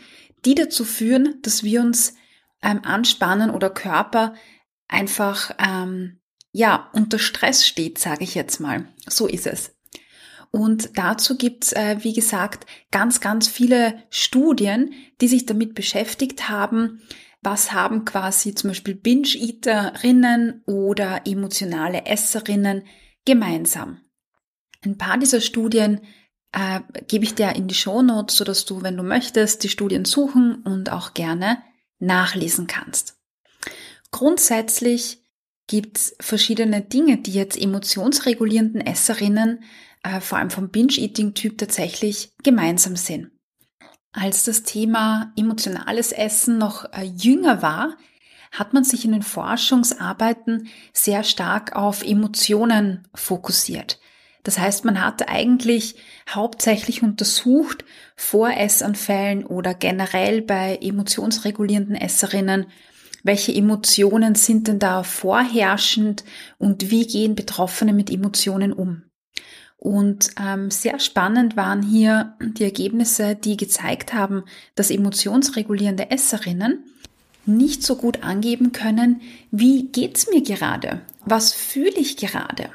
die 0.46 0.54
dazu 0.54 0.86
führen, 0.86 1.42
dass 1.42 1.64
wir 1.64 1.82
uns 1.82 2.14
ähm, 2.62 2.82
anspannen 2.84 3.50
oder 3.50 3.72
Körper 3.72 4.36
einfach 4.88 5.50
ähm, 5.58 6.20
ja 6.52 6.92
unter 6.94 7.18
Stress 7.18 7.66
steht, 7.66 7.98
sage 7.98 8.24
ich 8.24 8.36
jetzt 8.36 8.60
mal. 8.60 8.88
So 9.10 9.26
ist 9.26 9.48
es. 9.48 9.75
Und 10.56 10.98
dazu 10.98 11.36
gibt's, 11.36 11.74
äh, 11.74 11.98
wie 12.00 12.14
gesagt, 12.14 12.66
ganz, 12.90 13.20
ganz 13.20 13.50
viele 13.50 14.02
Studien, 14.10 14.94
die 15.20 15.28
sich 15.28 15.46
damit 15.46 15.76
beschäftigt 15.76 16.48
haben, 16.48 17.02
was 17.42 17.74
haben 17.74 18.06
quasi 18.06 18.56
zum 18.56 18.70
Beispiel 18.70 18.96
Binge-Eaterinnen 18.96 20.64
oder 20.66 21.28
emotionale 21.28 22.06
Esserinnen 22.06 22.84
gemeinsam. 23.26 24.00
Ein 24.82 24.98
paar 24.98 25.18
dieser 25.18 25.42
Studien 25.42 26.00
äh, 26.54 26.80
gebe 27.10 27.26
ich 27.26 27.36
dir 27.36 27.54
in 27.54 27.68
die 27.68 27.76
Shownotes, 27.76 28.38
sodass 28.38 28.64
du, 28.64 28.82
wenn 28.82 28.96
du 28.96 29.04
möchtest, 29.04 29.62
die 29.62 29.70
Studien 29.70 30.06
suchen 30.06 30.64
und 30.64 30.90
auch 30.90 31.14
gerne 31.14 31.58
nachlesen 32.00 32.66
kannst. 32.66 33.18
Grundsätzlich 34.12 35.22
gibt's 35.68 36.16
verschiedene 36.22 36.80
Dinge, 36.80 37.18
die 37.18 37.34
jetzt 37.34 37.62
emotionsregulierenden 37.62 38.80
Esserinnen 38.80 39.60
äh, 40.06 40.22
vor 40.22 40.38
allem 40.38 40.50
vom 40.50 40.70
Binge-Eating-Typ 40.70 41.58
tatsächlich 41.58 42.32
gemeinsam 42.44 42.96
sind. 42.96 43.32
Als 44.14 44.46
das 44.46 44.64
Thema 44.64 45.34
emotionales 45.36 46.12
Essen 46.12 46.58
noch 46.58 46.86
äh, 46.94 47.04
jünger 47.04 47.62
war, 47.62 47.98
hat 48.52 48.74
man 48.74 48.86
sich 48.86 49.04
in 49.04 49.12
den 49.12 49.24
Forschungsarbeiten 49.24 50.70
sehr 50.94 51.24
stark 51.24 51.76
auf 51.76 52.04
Emotionen 52.04 53.08
fokussiert. 53.14 54.00
Das 54.44 54.60
heißt, 54.60 54.86
man 54.86 55.04
hat 55.04 55.28
eigentlich 55.28 55.96
hauptsächlich 56.30 57.02
untersucht 57.02 57.84
vor 58.16 58.52
Essanfällen 58.52 59.44
oder 59.44 59.74
generell 59.74 60.44
bei 60.44 60.78
emotionsregulierenden 60.82 61.96
Esserinnen, 61.96 62.68
welche 63.24 63.54
Emotionen 63.54 64.36
sind 64.36 64.68
denn 64.68 64.78
da 64.78 65.02
vorherrschend 65.02 66.24
und 66.60 66.92
wie 66.92 67.08
gehen 67.08 67.34
Betroffene 67.34 67.92
mit 67.92 68.12
Emotionen 68.12 68.72
um. 68.72 69.05
Und 69.86 70.32
ähm, 70.42 70.72
sehr 70.72 71.00
spannend 71.00 71.56
waren 71.56 71.84
hier 71.84 72.34
die 72.42 72.64
Ergebnisse, 72.64 73.36
die 73.36 73.56
gezeigt 73.56 74.16
haben, 74.16 74.44
dass 74.74 74.90
emotionsregulierende 74.90 76.10
Esserinnen 76.10 76.84
nicht 77.46 77.84
so 77.84 77.96
gut 77.96 78.24
angeben 78.24 78.72
können, 78.72 79.22
wie 79.52 79.84
geht's 79.84 80.28
mir 80.28 80.42
gerade? 80.42 81.02
Was 81.26 81.54
fühle 81.54 82.00
ich 82.00 82.18
gerade? 82.18 82.72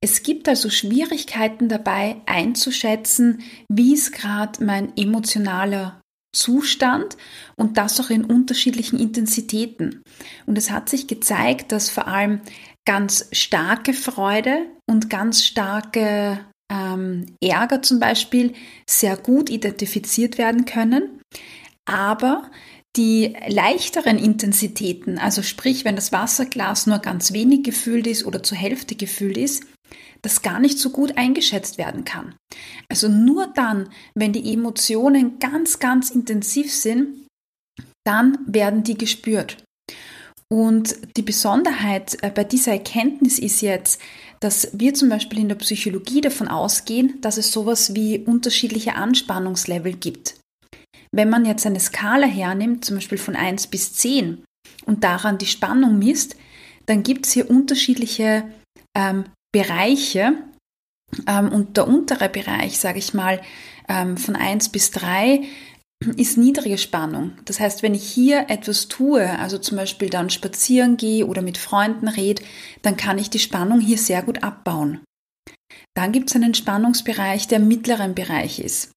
Es 0.00 0.22
gibt 0.22 0.48
also 0.48 0.70
Schwierigkeiten 0.70 1.68
dabei 1.68 2.18
einzuschätzen, 2.26 3.40
wie 3.68 3.94
ist 3.94 4.12
gerade 4.12 4.64
mein 4.64 4.96
emotionaler 4.96 6.00
Zustand 6.32 7.16
und 7.56 7.76
das 7.76 7.98
auch 7.98 8.10
in 8.10 8.24
unterschiedlichen 8.24 9.00
Intensitäten. 9.00 10.00
Und 10.46 10.58
es 10.58 10.70
hat 10.70 10.88
sich 10.88 11.08
gezeigt, 11.08 11.72
dass 11.72 11.90
vor 11.90 12.06
allem 12.06 12.40
ganz 12.86 13.28
starke 13.32 13.94
Freude 13.94 14.66
und 14.88 15.10
ganz 15.10 15.44
starke 15.44 16.40
ähm, 16.70 17.26
Ärger 17.42 17.82
zum 17.82 18.00
Beispiel 18.00 18.54
sehr 18.88 19.16
gut 19.16 19.50
identifiziert 19.50 20.38
werden 20.38 20.64
können. 20.64 21.20
Aber 21.86 22.50
die 22.96 23.34
leichteren 23.48 24.18
Intensitäten, 24.18 25.18
also 25.18 25.42
sprich, 25.42 25.84
wenn 25.84 25.96
das 25.96 26.12
Wasserglas 26.12 26.86
nur 26.86 26.98
ganz 26.98 27.32
wenig 27.32 27.64
gefüllt 27.64 28.06
ist 28.06 28.24
oder 28.24 28.42
zur 28.42 28.56
Hälfte 28.56 28.94
gefüllt 28.94 29.36
ist, 29.36 29.64
das 30.22 30.42
gar 30.42 30.60
nicht 30.60 30.78
so 30.78 30.90
gut 30.90 31.18
eingeschätzt 31.18 31.76
werden 31.76 32.04
kann. 32.04 32.34
Also 32.88 33.08
nur 33.08 33.48
dann, 33.48 33.90
wenn 34.14 34.32
die 34.32 34.52
Emotionen 34.52 35.38
ganz, 35.38 35.80
ganz 35.80 36.10
intensiv 36.10 36.72
sind, 36.72 37.26
dann 38.06 38.38
werden 38.46 38.84
die 38.84 38.96
gespürt. 38.96 39.63
Und 40.54 40.94
die 41.16 41.22
Besonderheit 41.22 42.16
äh, 42.22 42.30
bei 42.30 42.44
dieser 42.44 42.74
Erkenntnis 42.74 43.40
ist 43.40 43.60
jetzt, 43.60 44.00
dass 44.38 44.68
wir 44.72 44.94
zum 44.94 45.08
Beispiel 45.08 45.40
in 45.40 45.48
der 45.48 45.56
Psychologie 45.56 46.20
davon 46.20 46.46
ausgehen, 46.46 47.20
dass 47.22 47.38
es 47.38 47.50
sowas 47.50 47.96
wie 47.96 48.20
unterschiedliche 48.20 48.94
Anspannungslevel 48.94 49.94
gibt. 49.94 50.36
Wenn 51.10 51.28
man 51.28 51.44
jetzt 51.44 51.66
eine 51.66 51.80
Skala 51.80 52.28
hernimmt, 52.28 52.84
zum 52.84 52.98
Beispiel 52.98 53.18
von 53.18 53.34
1 53.34 53.66
bis 53.66 53.94
10 53.94 54.44
und 54.86 55.02
daran 55.02 55.38
die 55.38 55.46
Spannung 55.46 55.98
misst, 55.98 56.36
dann 56.86 57.02
gibt 57.02 57.26
es 57.26 57.32
hier 57.32 57.50
unterschiedliche 57.50 58.44
ähm, 58.96 59.24
Bereiche. 59.52 60.34
Ähm, 61.26 61.48
und 61.48 61.76
der 61.76 61.88
untere 61.88 62.28
Bereich, 62.28 62.78
sage 62.78 63.00
ich 63.00 63.12
mal, 63.12 63.40
ähm, 63.88 64.16
von 64.16 64.36
1 64.36 64.68
bis 64.68 64.92
3 64.92 65.42
ist 66.16 66.38
niedrige 66.38 66.78
Spannung. 66.78 67.32
Das 67.44 67.60
heißt, 67.60 67.82
wenn 67.82 67.94
ich 67.94 68.04
hier 68.04 68.46
etwas 68.48 68.88
tue, 68.88 69.28
also 69.38 69.58
zum 69.58 69.76
Beispiel 69.76 70.10
dann 70.10 70.30
spazieren 70.30 70.96
gehe 70.96 71.26
oder 71.26 71.42
mit 71.42 71.58
Freunden 71.58 72.08
rede, 72.08 72.42
dann 72.82 72.96
kann 72.96 73.18
ich 73.18 73.30
die 73.30 73.38
Spannung 73.38 73.80
hier 73.80 73.98
sehr 73.98 74.22
gut 74.22 74.42
abbauen. 74.42 75.00
Dann 75.94 76.12
gibt 76.12 76.30
es 76.30 76.36
einen 76.36 76.54
Spannungsbereich, 76.54 77.48
der 77.48 77.60
mittleren 77.60 78.14
Bereich 78.14 78.58
ist. 78.58 78.90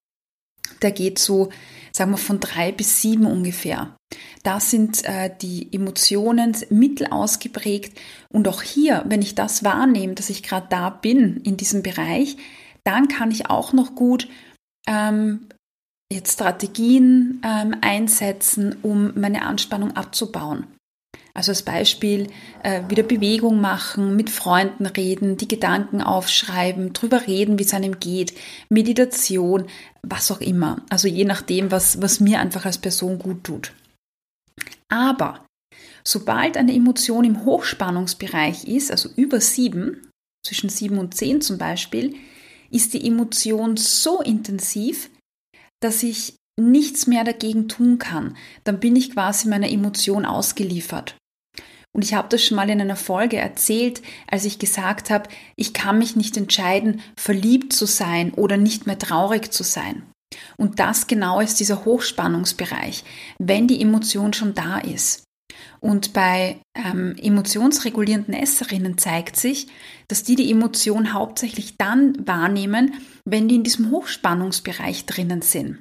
Der 0.82 0.92
geht 0.92 1.20
so, 1.20 1.50
sagen 1.92 2.12
wir, 2.12 2.18
von 2.18 2.40
drei 2.40 2.72
bis 2.72 3.02
sieben 3.02 3.26
ungefähr. 3.26 3.96
Da 4.44 4.60
sind 4.60 5.04
äh, 5.06 5.30
die 5.42 5.74
Emotionen 5.74 6.56
mittel 6.70 7.08
ausgeprägt. 7.08 8.00
Und 8.32 8.48
auch 8.48 8.62
hier, 8.62 9.04
wenn 9.08 9.22
ich 9.22 9.36
das 9.36 9.64
wahrnehme, 9.64 10.14
dass 10.14 10.30
ich 10.30 10.44
gerade 10.44 10.68
da 10.70 10.90
bin 10.90 11.38
in 11.38 11.58
diesem 11.58 11.84
Bereich, 11.84 12.38
dann 12.84 13.08
kann 13.08 13.32
ich 13.32 13.50
auch 13.50 13.74
noch 13.74 13.96
gut 13.96 14.30
ähm, 14.88 15.48
jetzt 16.12 16.34
Strategien 16.34 17.42
ähm, 17.44 17.76
einsetzen, 17.82 18.78
um 18.82 19.12
meine 19.20 19.44
Anspannung 19.44 19.96
abzubauen. 19.96 20.68
Also 21.34 21.52
als 21.52 21.62
Beispiel 21.62 22.30
äh, 22.64 22.82
wieder 22.90 23.04
Bewegung 23.04 23.62
machen, 23.62 24.16
mit 24.16 24.32
Freunden 24.32 24.88
reden, 24.88 25.38
die 25.38 25.48
Gedanken 25.48 26.02
aufschreiben, 26.02 26.94
drüber 26.94 27.28
reden, 27.28 27.60
wie 27.60 27.64
es 27.64 27.76
einem 27.76 28.00
geht, 28.00 28.34
Meditation, 28.70 29.68
was 30.02 30.32
auch 30.32 30.42
immer. 30.42 30.82
Also 30.90 31.08
je 31.08 31.26
nachdem, 31.26 31.70
was, 31.70 32.02
was 32.02 32.20
mir 32.20 32.40
einfach 32.40 32.66
als 32.66 32.80
Person 32.80 33.20
gut 33.20 33.44
tut. 33.44 33.74
Aber 34.90 35.46
sobald 36.04 36.58
eine 36.58 36.74
Emotion 36.74 37.24
im 37.24 37.46
Hochspannungsbereich 37.46 38.68
ist, 38.68 38.90
also 38.90 39.10
über 39.16 39.40
sieben, 39.40 40.10
zwischen 40.44 40.70
sieben 40.70 40.98
und 40.98 41.14
zehn 41.14 41.42
zum 41.42 41.60
Beispiel, 41.60 42.16
ist 42.72 42.96
die 42.96 43.06
Emotion 43.08 43.78
so 43.78 44.22
intensiv, 44.22 45.12
dass 45.82 46.04
ich 46.04 46.36
nichts 46.60 47.08
mehr 47.08 47.24
dagegen 47.24 47.68
tun 47.68 48.00
kann. 48.00 48.36
Dann 48.64 48.80
bin 48.80 48.96
ich 48.96 49.12
quasi 49.12 49.48
meiner 49.48 49.70
Emotion 49.70 50.26
ausgeliefert. 50.26 51.16
Und 51.96 52.04
ich 52.04 52.14
habe 52.14 52.30
das 52.30 52.44
schon 52.44 52.58
mal 52.58 52.70
in 52.70 52.82
einer 52.82 52.96
Folge 52.96 53.38
erzählt, 53.38 54.02
als 54.28 54.46
ich 54.46 54.60
gesagt 54.60 55.10
habe, 55.10 55.30
ich 55.56 55.74
kann 55.74 55.98
mich 55.98 56.16
nicht 56.16 56.38
entscheiden, 56.38 57.02
verliebt 57.18 57.74
zu 57.74 57.86
sein 57.86 58.34
oder 58.34 58.58
nicht 58.58 58.86
mehr 58.86 59.00
traurig 59.00 59.52
zu 59.52 59.64
sein. 59.64 60.04
Und 60.58 60.80
das 60.80 61.08
genau 61.08 61.40
ist 61.40 61.60
dieser 61.60 61.86
Hochspannungsbereich, 61.86 63.04
wenn 63.40 63.68
die 63.68 63.82
Emotion 63.82 64.34
schon 64.34 64.54
da 64.54 64.78
ist. 64.78 65.24
Und 65.80 66.14
bei 66.14 66.60
ähm, 66.76 67.16
emotionsregulierenden 67.18 68.34
Esserinnen 68.34 68.98
zeigt 68.98 69.36
sich, 69.36 69.68
dass 70.08 70.24
die 70.24 70.36
die 70.36 70.52
Emotion 70.52 71.14
hauptsächlich 71.14 71.78
dann 71.78 72.28
wahrnehmen, 72.28 72.96
wenn 73.26 73.48
die 73.48 73.56
in 73.56 73.64
diesem 73.64 73.92
Hochspannungsbereich 73.92 75.06
drinnen 75.06 75.42
sind. 75.42 75.80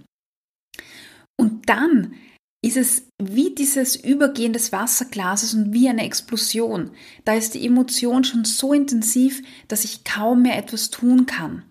Und 1.38 1.68
dann 1.68 2.14
ist 2.62 2.76
es 2.76 3.08
wie 3.22 3.54
dieses 3.54 3.96
Übergehen 3.96 4.52
des 4.52 4.72
Wasserglases 4.72 5.54
und 5.54 5.72
wie 5.72 5.88
eine 5.88 6.04
Explosion. 6.04 6.90
Da 7.24 7.34
ist 7.34 7.54
die 7.54 7.64
Emotion 7.64 8.24
schon 8.24 8.44
so 8.44 8.72
intensiv, 8.72 9.42
dass 9.68 9.84
ich 9.84 10.04
kaum 10.04 10.42
mehr 10.42 10.58
etwas 10.58 10.90
tun 10.90 11.26
kann. 11.26 11.62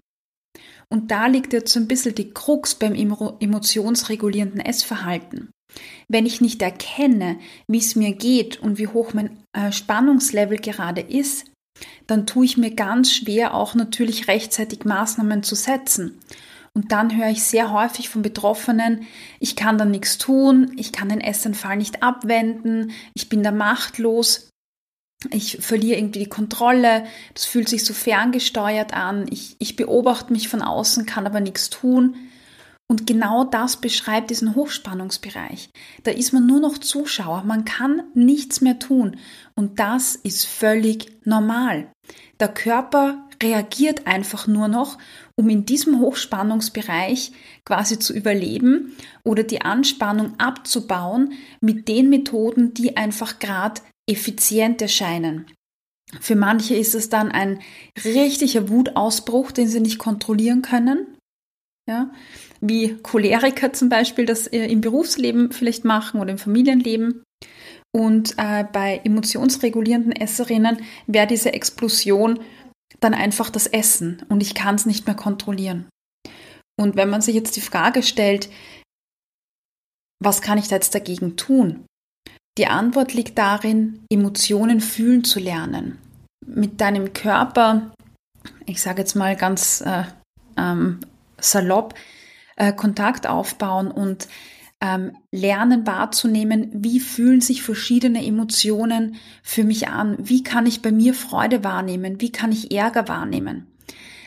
Und 0.89 1.11
da 1.11 1.27
liegt 1.27 1.51
jetzt 1.53 1.73
so 1.73 1.79
ein 1.79 1.87
bisschen 1.87 2.15
die 2.15 2.31
Krux 2.31 2.75
beim 2.75 2.93
emotionsregulierenden 2.93 4.61
Essverhalten. 4.61 5.49
Wenn 6.07 6.25
ich 6.25 6.41
nicht 6.41 6.61
erkenne, 6.61 7.37
wie 7.67 7.79
es 7.79 7.95
mir 7.95 8.13
geht 8.13 8.61
und 8.61 8.77
wie 8.77 8.87
hoch 8.87 9.13
mein 9.13 9.37
äh, 9.53 9.71
Spannungslevel 9.71 10.57
gerade 10.57 11.01
ist, 11.01 11.45
dann 12.07 12.25
tue 12.25 12.45
ich 12.45 12.57
mir 12.57 12.71
ganz 12.71 13.11
schwer, 13.13 13.53
auch 13.53 13.75
natürlich 13.75 14.27
rechtzeitig 14.27 14.85
Maßnahmen 14.85 15.43
zu 15.43 15.55
setzen. 15.55 16.19
Und 16.73 16.91
dann 16.91 17.15
höre 17.15 17.29
ich 17.29 17.43
sehr 17.43 17.71
häufig 17.71 18.09
von 18.09 18.21
Betroffenen, 18.21 19.07
ich 19.39 19.55
kann 19.55 19.77
da 19.77 19.85
nichts 19.85 20.17
tun, 20.17 20.73
ich 20.75 20.91
kann 20.91 21.07
den 21.07 21.21
Essanfall 21.21 21.77
nicht 21.77 22.03
abwenden, 22.03 22.91
ich 23.13 23.29
bin 23.29 23.43
da 23.43 23.51
machtlos, 23.51 24.49
ich 25.31 25.57
verliere 25.61 25.97
irgendwie 25.97 26.19
die 26.19 26.29
Kontrolle, 26.29 27.05
das 27.33 27.45
fühlt 27.45 27.69
sich 27.69 27.85
so 27.85 27.93
ferngesteuert 27.93 28.93
an, 28.93 29.25
ich, 29.31 29.55
ich 29.59 29.77
beobachte 29.77 30.33
mich 30.33 30.49
von 30.49 30.61
außen, 30.61 31.05
kann 31.05 31.25
aber 31.25 31.39
nichts 31.39 31.69
tun. 31.69 32.15
Und 32.87 33.07
genau 33.07 33.43
das 33.43 33.77
beschreibt 33.77 34.29
diesen 34.29 34.55
Hochspannungsbereich. 34.55 35.69
Da 36.03 36.11
ist 36.11 36.33
man 36.33 36.45
nur 36.45 36.59
noch 36.59 36.77
Zuschauer, 36.77 37.43
man 37.43 37.65
kann 37.65 38.03
nichts 38.13 38.61
mehr 38.61 38.77
tun. 38.77 39.17
Und 39.55 39.79
das 39.79 40.15
ist 40.15 40.45
völlig 40.45 41.11
normal. 41.25 41.91
Der 42.39 42.49
Körper 42.49 43.27
reagiert 43.41 44.05
einfach 44.05 44.47
nur 44.47 44.67
noch, 44.67 44.97
um 45.35 45.49
in 45.49 45.65
diesem 45.65 45.99
Hochspannungsbereich 45.99 47.31
quasi 47.65 47.97
zu 47.99 48.13
überleben 48.13 48.95
oder 49.23 49.43
die 49.43 49.61
Anspannung 49.61 50.39
abzubauen 50.39 51.33
mit 51.61 51.87
den 51.87 52.09
Methoden, 52.09 52.73
die 52.73 52.97
einfach 52.97 53.39
gerade 53.39 53.81
effizient 54.07 54.81
erscheinen. 54.81 55.47
Für 56.21 56.35
manche 56.35 56.75
ist 56.75 56.93
es 56.93 57.09
dann 57.09 57.31
ein 57.31 57.59
richtiger 58.03 58.69
Wutausbruch, 58.69 59.51
den 59.51 59.67
sie 59.67 59.79
nicht 59.79 59.97
kontrollieren 59.97 60.61
können. 60.61 61.07
Ja, 61.87 62.11
wie 62.67 62.95
Choleriker 63.01 63.73
zum 63.73 63.89
Beispiel 63.89 64.25
das 64.25 64.47
äh, 64.47 64.65
im 64.67 64.81
Berufsleben 64.81 65.51
vielleicht 65.51 65.85
machen 65.85 66.19
oder 66.19 66.31
im 66.31 66.37
Familienleben. 66.37 67.23
Und 67.93 68.35
äh, 68.37 68.65
bei 68.71 69.01
emotionsregulierenden 69.03 70.11
Esserinnen 70.11 70.79
wäre 71.07 71.27
diese 71.27 71.53
Explosion 71.53 72.39
dann 72.99 73.13
einfach 73.13 73.49
das 73.49 73.67
Essen 73.67 74.23
und 74.29 74.41
ich 74.41 74.53
kann 74.53 74.75
es 74.75 74.85
nicht 74.85 75.05
mehr 75.05 75.15
kontrollieren. 75.15 75.87
Und 76.77 76.95
wenn 76.95 77.09
man 77.09 77.21
sich 77.21 77.35
jetzt 77.35 77.55
die 77.55 77.61
Frage 77.61 78.03
stellt, 78.03 78.49
was 80.21 80.41
kann 80.41 80.57
ich 80.57 80.67
da 80.67 80.75
jetzt 80.75 80.95
dagegen 80.95 81.37
tun? 81.37 81.85
Die 82.57 82.67
Antwort 82.67 83.13
liegt 83.13 83.37
darin, 83.37 84.05
Emotionen 84.09 84.79
fühlen 84.79 85.23
zu 85.23 85.39
lernen. 85.39 85.97
Mit 86.45 86.79
deinem 86.79 87.13
Körper, 87.13 87.93
ich 88.65 88.81
sage 88.81 89.01
jetzt 89.01 89.15
mal 89.15 89.35
ganz 89.35 89.81
äh, 89.81 90.03
ähm, 90.57 90.99
salopp, 91.39 91.95
äh, 92.55 92.73
Kontakt 92.73 93.27
aufbauen 93.27 93.91
und 93.91 94.27
ähm, 94.81 95.13
lernen 95.31 95.87
wahrzunehmen, 95.87 96.69
wie 96.73 96.99
fühlen 96.99 97.41
sich 97.41 97.63
verschiedene 97.63 98.25
Emotionen 98.25 99.15
für 99.41 99.63
mich 99.63 99.87
an, 99.87 100.17
wie 100.19 100.43
kann 100.43 100.65
ich 100.65 100.81
bei 100.81 100.91
mir 100.91 101.13
Freude 101.13 101.63
wahrnehmen, 101.63 102.21
wie 102.21 102.31
kann 102.31 102.51
ich 102.51 102.71
Ärger 102.71 103.07
wahrnehmen. 103.07 103.67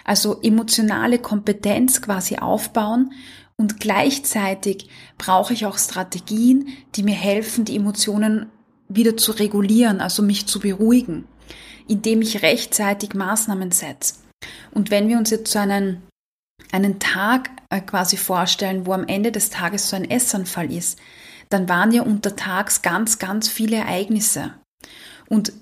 Also 0.05 0.41
emotionale 0.41 1.19
Kompetenz 1.19 2.01
quasi 2.01 2.37
aufbauen 2.37 3.13
und 3.57 3.79
gleichzeitig 3.79 4.89
brauche 5.19 5.53
ich 5.53 5.67
auch 5.67 5.79
Strategien, 5.79 6.69
die 6.95 7.03
mir 7.03 7.15
helfen, 7.15 7.65
die 7.65 7.77
Emotionen 7.77 8.47
wieder 8.89 9.17
zu 9.17 9.33
regulieren, 9.33 10.01
also 10.01 10.23
mich 10.23 10.47
zu 10.47 10.61
beruhigen, 10.61 11.27
indem 11.87 12.23
ich 12.23 12.43
rechtzeitig 12.43 13.15
Maßnahmen 13.15 13.71
setze. 13.71 14.15
Und 14.71 14.91
wenn 14.91 15.09
wir 15.09 15.19
uns 15.19 15.31
jetzt 15.31 15.53
so 15.53 15.59
einen 15.59 16.03
einen 16.73 16.99
Tag 16.99 17.51
äh, 17.71 17.81
quasi 17.81 18.17
vorstellen, 18.17 18.87
wo 18.87 18.93
am 18.93 19.07
Ende 19.07 19.33
des 19.33 19.51
Tages 19.51 19.89
so 19.89 19.97
ein 19.97 20.11
Essanfall 20.11 20.73
ist, 20.73 20.99
dann 21.49 21.69
waren 21.69 21.93
ja 21.93 22.03
untertags 22.03 22.83
ganz, 22.83 23.19
ganz 23.19 23.49
viele 23.49 23.77
Ereignisse. 23.77 24.53
Und 25.29 25.53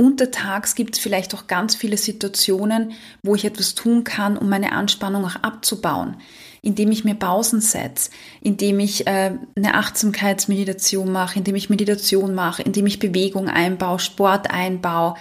untertags 0.00 0.74
gibt 0.74 0.96
es 0.96 1.02
vielleicht 1.02 1.34
auch 1.34 1.46
ganz 1.46 1.74
viele 1.74 1.96
Situationen, 1.96 2.92
wo 3.22 3.34
ich 3.34 3.44
etwas 3.44 3.74
tun 3.74 4.04
kann, 4.04 4.36
um 4.36 4.48
meine 4.48 4.72
Anspannung 4.72 5.24
auch 5.24 5.36
abzubauen, 5.36 6.16
indem 6.62 6.90
ich 6.90 7.04
mir 7.04 7.14
Pausen 7.14 7.60
setze, 7.60 8.10
indem 8.40 8.80
ich 8.80 9.06
äh, 9.06 9.38
eine 9.56 9.74
Achtsamkeitsmeditation 9.74 11.10
mache, 11.10 11.38
indem 11.38 11.54
ich 11.54 11.70
Meditation 11.70 12.34
mache, 12.34 12.62
indem 12.62 12.86
ich 12.86 12.98
Bewegung 12.98 13.48
einbaue, 13.48 13.98
Sport 13.98 14.50
einbaue, 14.50 15.14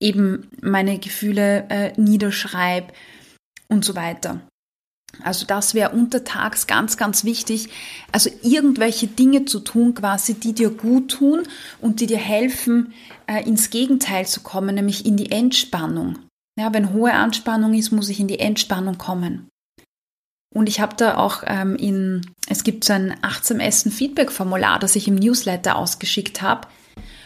eben 0.00 0.50
meine 0.60 0.98
Gefühle 0.98 1.66
äh, 1.68 1.92
niederschreibe 2.00 2.92
und 3.68 3.84
so 3.84 3.94
weiter. 3.94 4.40
Also 5.22 5.46
das 5.46 5.74
wäre 5.74 5.90
untertags 5.90 6.66
ganz, 6.66 6.96
ganz 6.96 7.24
wichtig. 7.24 7.68
Also 8.12 8.30
irgendwelche 8.42 9.06
Dinge 9.06 9.44
zu 9.44 9.60
tun 9.60 9.94
quasi, 9.94 10.34
die 10.34 10.52
dir 10.52 10.70
gut 10.70 11.10
tun 11.10 11.42
und 11.80 12.00
die 12.00 12.06
dir 12.06 12.18
helfen, 12.18 12.92
äh, 13.26 13.42
ins 13.46 13.70
Gegenteil 13.70 14.26
zu 14.26 14.40
kommen, 14.40 14.74
nämlich 14.74 15.06
in 15.06 15.16
die 15.16 15.30
Entspannung. 15.30 16.18
Ja, 16.58 16.72
wenn 16.72 16.92
hohe 16.92 17.12
Anspannung 17.12 17.74
ist, 17.74 17.90
muss 17.90 18.08
ich 18.08 18.20
in 18.20 18.28
die 18.28 18.38
Entspannung 18.38 18.98
kommen. 18.98 19.48
Und 20.54 20.68
ich 20.68 20.80
habe 20.80 20.94
da 20.96 21.16
auch 21.16 21.42
ähm, 21.46 21.74
in, 21.74 22.30
es 22.48 22.62
gibt 22.62 22.84
so 22.84 22.92
ein 22.92 23.16
achtsam 23.22 23.58
Essen 23.58 23.90
Feedback-Formular, 23.90 24.78
das 24.78 24.94
ich 24.94 25.08
im 25.08 25.16
Newsletter 25.16 25.74
ausgeschickt 25.74 26.42
habe, 26.42 26.68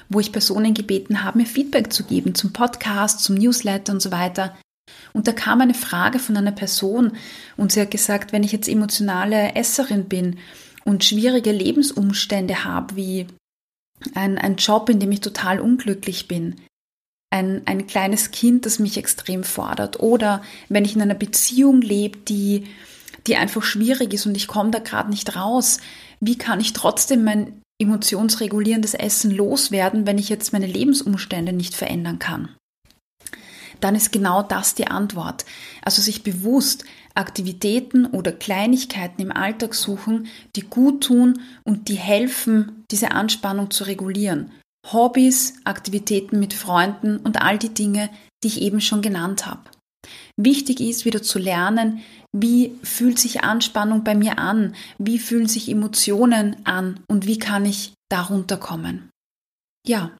wo 0.08 0.18
ich 0.18 0.32
Personen 0.32 0.72
gebeten 0.72 1.22
habe, 1.22 1.38
mir 1.38 1.46
Feedback 1.46 1.92
zu 1.92 2.04
geben 2.04 2.34
zum 2.34 2.54
Podcast, 2.54 3.20
zum 3.20 3.36
Newsletter 3.36 3.92
und 3.92 4.00
so 4.00 4.10
weiter. 4.10 4.56
Und 5.12 5.26
da 5.26 5.32
kam 5.32 5.60
eine 5.60 5.74
Frage 5.74 6.18
von 6.18 6.36
einer 6.36 6.52
Person 6.52 7.12
und 7.56 7.72
sie 7.72 7.80
hat 7.80 7.90
gesagt, 7.90 8.32
wenn 8.32 8.42
ich 8.42 8.52
jetzt 8.52 8.68
emotionale 8.68 9.54
Esserin 9.54 10.04
bin 10.04 10.38
und 10.84 11.04
schwierige 11.04 11.52
Lebensumstände 11.52 12.64
habe, 12.64 12.96
wie 12.96 13.26
ein, 14.14 14.38
ein 14.38 14.56
Job, 14.56 14.88
in 14.88 15.00
dem 15.00 15.12
ich 15.12 15.20
total 15.20 15.60
unglücklich 15.60 16.28
bin, 16.28 16.56
ein, 17.30 17.62
ein 17.66 17.86
kleines 17.86 18.30
Kind, 18.30 18.64
das 18.64 18.78
mich 18.78 18.96
extrem 18.96 19.44
fordert, 19.44 20.00
oder 20.00 20.42
wenn 20.68 20.84
ich 20.84 20.94
in 20.94 21.02
einer 21.02 21.14
Beziehung 21.14 21.82
lebe, 21.82 22.18
die, 22.18 22.64
die 23.26 23.36
einfach 23.36 23.62
schwierig 23.62 24.14
ist 24.14 24.26
und 24.26 24.36
ich 24.36 24.46
komme 24.46 24.70
da 24.70 24.78
gerade 24.78 25.10
nicht 25.10 25.36
raus, 25.36 25.78
wie 26.20 26.38
kann 26.38 26.60
ich 26.60 26.72
trotzdem 26.72 27.24
mein 27.24 27.60
emotionsregulierendes 27.80 28.94
Essen 28.94 29.30
loswerden, 29.30 30.06
wenn 30.06 30.18
ich 30.18 30.28
jetzt 30.28 30.52
meine 30.52 30.66
Lebensumstände 30.66 31.52
nicht 31.52 31.74
verändern 31.74 32.18
kann? 32.18 32.48
Dann 33.80 33.94
ist 33.94 34.12
genau 34.12 34.42
das 34.42 34.74
die 34.74 34.86
Antwort. 34.86 35.44
Also 35.82 36.02
sich 36.02 36.22
bewusst 36.22 36.84
Aktivitäten 37.14 38.06
oder 38.06 38.32
Kleinigkeiten 38.32 39.20
im 39.22 39.32
Alltag 39.32 39.74
suchen, 39.74 40.28
die 40.56 40.62
gut 40.62 41.04
tun 41.04 41.40
und 41.64 41.88
die 41.88 41.96
helfen, 41.96 42.84
diese 42.90 43.10
Anspannung 43.10 43.70
zu 43.70 43.84
regulieren. 43.84 44.52
Hobbys, 44.92 45.54
Aktivitäten 45.64 46.38
mit 46.38 46.54
Freunden 46.54 47.18
und 47.18 47.42
all 47.42 47.58
die 47.58 47.74
Dinge, 47.74 48.10
die 48.42 48.48
ich 48.48 48.62
eben 48.62 48.80
schon 48.80 49.02
genannt 49.02 49.46
habe. 49.46 49.62
Wichtig 50.36 50.80
ist 50.80 51.04
wieder 51.04 51.22
zu 51.22 51.38
lernen, 51.38 52.00
wie 52.32 52.78
fühlt 52.82 53.18
sich 53.18 53.42
Anspannung 53.42 54.04
bei 54.04 54.14
mir 54.14 54.38
an, 54.38 54.74
wie 54.98 55.18
fühlen 55.18 55.48
sich 55.48 55.68
Emotionen 55.68 56.56
an 56.64 57.00
und 57.08 57.26
wie 57.26 57.38
kann 57.38 57.66
ich 57.66 57.92
darunter 58.08 58.56
kommen. 58.56 59.10
Ja, 59.86 60.12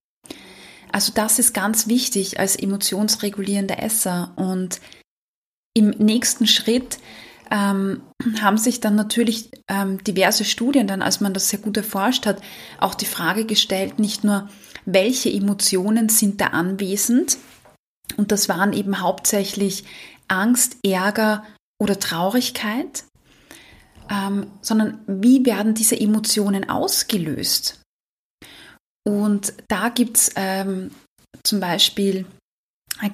Also 0.92 1.12
das 1.14 1.38
ist 1.38 1.54
ganz 1.54 1.86
wichtig 1.86 2.38
als 2.38 2.56
emotionsregulierender 2.56 3.82
Esser. 3.82 4.32
Und 4.36 4.80
im 5.74 5.90
nächsten 5.90 6.46
Schritt 6.46 6.98
ähm, 7.50 8.02
haben 8.40 8.58
sich 8.58 8.80
dann 8.80 8.94
natürlich 8.94 9.50
ähm, 9.68 10.02
diverse 10.04 10.44
Studien, 10.44 10.86
dann 10.86 11.02
als 11.02 11.20
man 11.20 11.34
das 11.34 11.48
sehr 11.48 11.60
gut 11.60 11.76
erforscht 11.76 12.26
hat, 12.26 12.40
auch 12.78 12.94
die 12.94 13.06
Frage 13.06 13.44
gestellt, 13.44 13.98
nicht 13.98 14.24
nur, 14.24 14.48
welche 14.84 15.30
Emotionen 15.30 16.08
sind 16.08 16.40
da 16.40 16.48
anwesend, 16.48 17.38
und 18.16 18.32
das 18.32 18.48
waren 18.48 18.72
eben 18.72 19.00
hauptsächlich 19.00 19.84
Angst, 20.28 20.76
Ärger 20.84 21.44
oder 21.78 21.98
Traurigkeit, 21.98 23.04
ähm, 24.10 24.46
sondern 24.60 25.00
wie 25.06 25.44
werden 25.44 25.74
diese 25.74 25.98
Emotionen 25.98 26.68
ausgelöst? 26.68 27.77
Und 29.08 29.54
da 29.68 29.88
gibt 29.88 30.18
es 30.18 30.32
ähm, 30.36 30.90
zum 31.42 31.60
Beispiel 31.60 32.26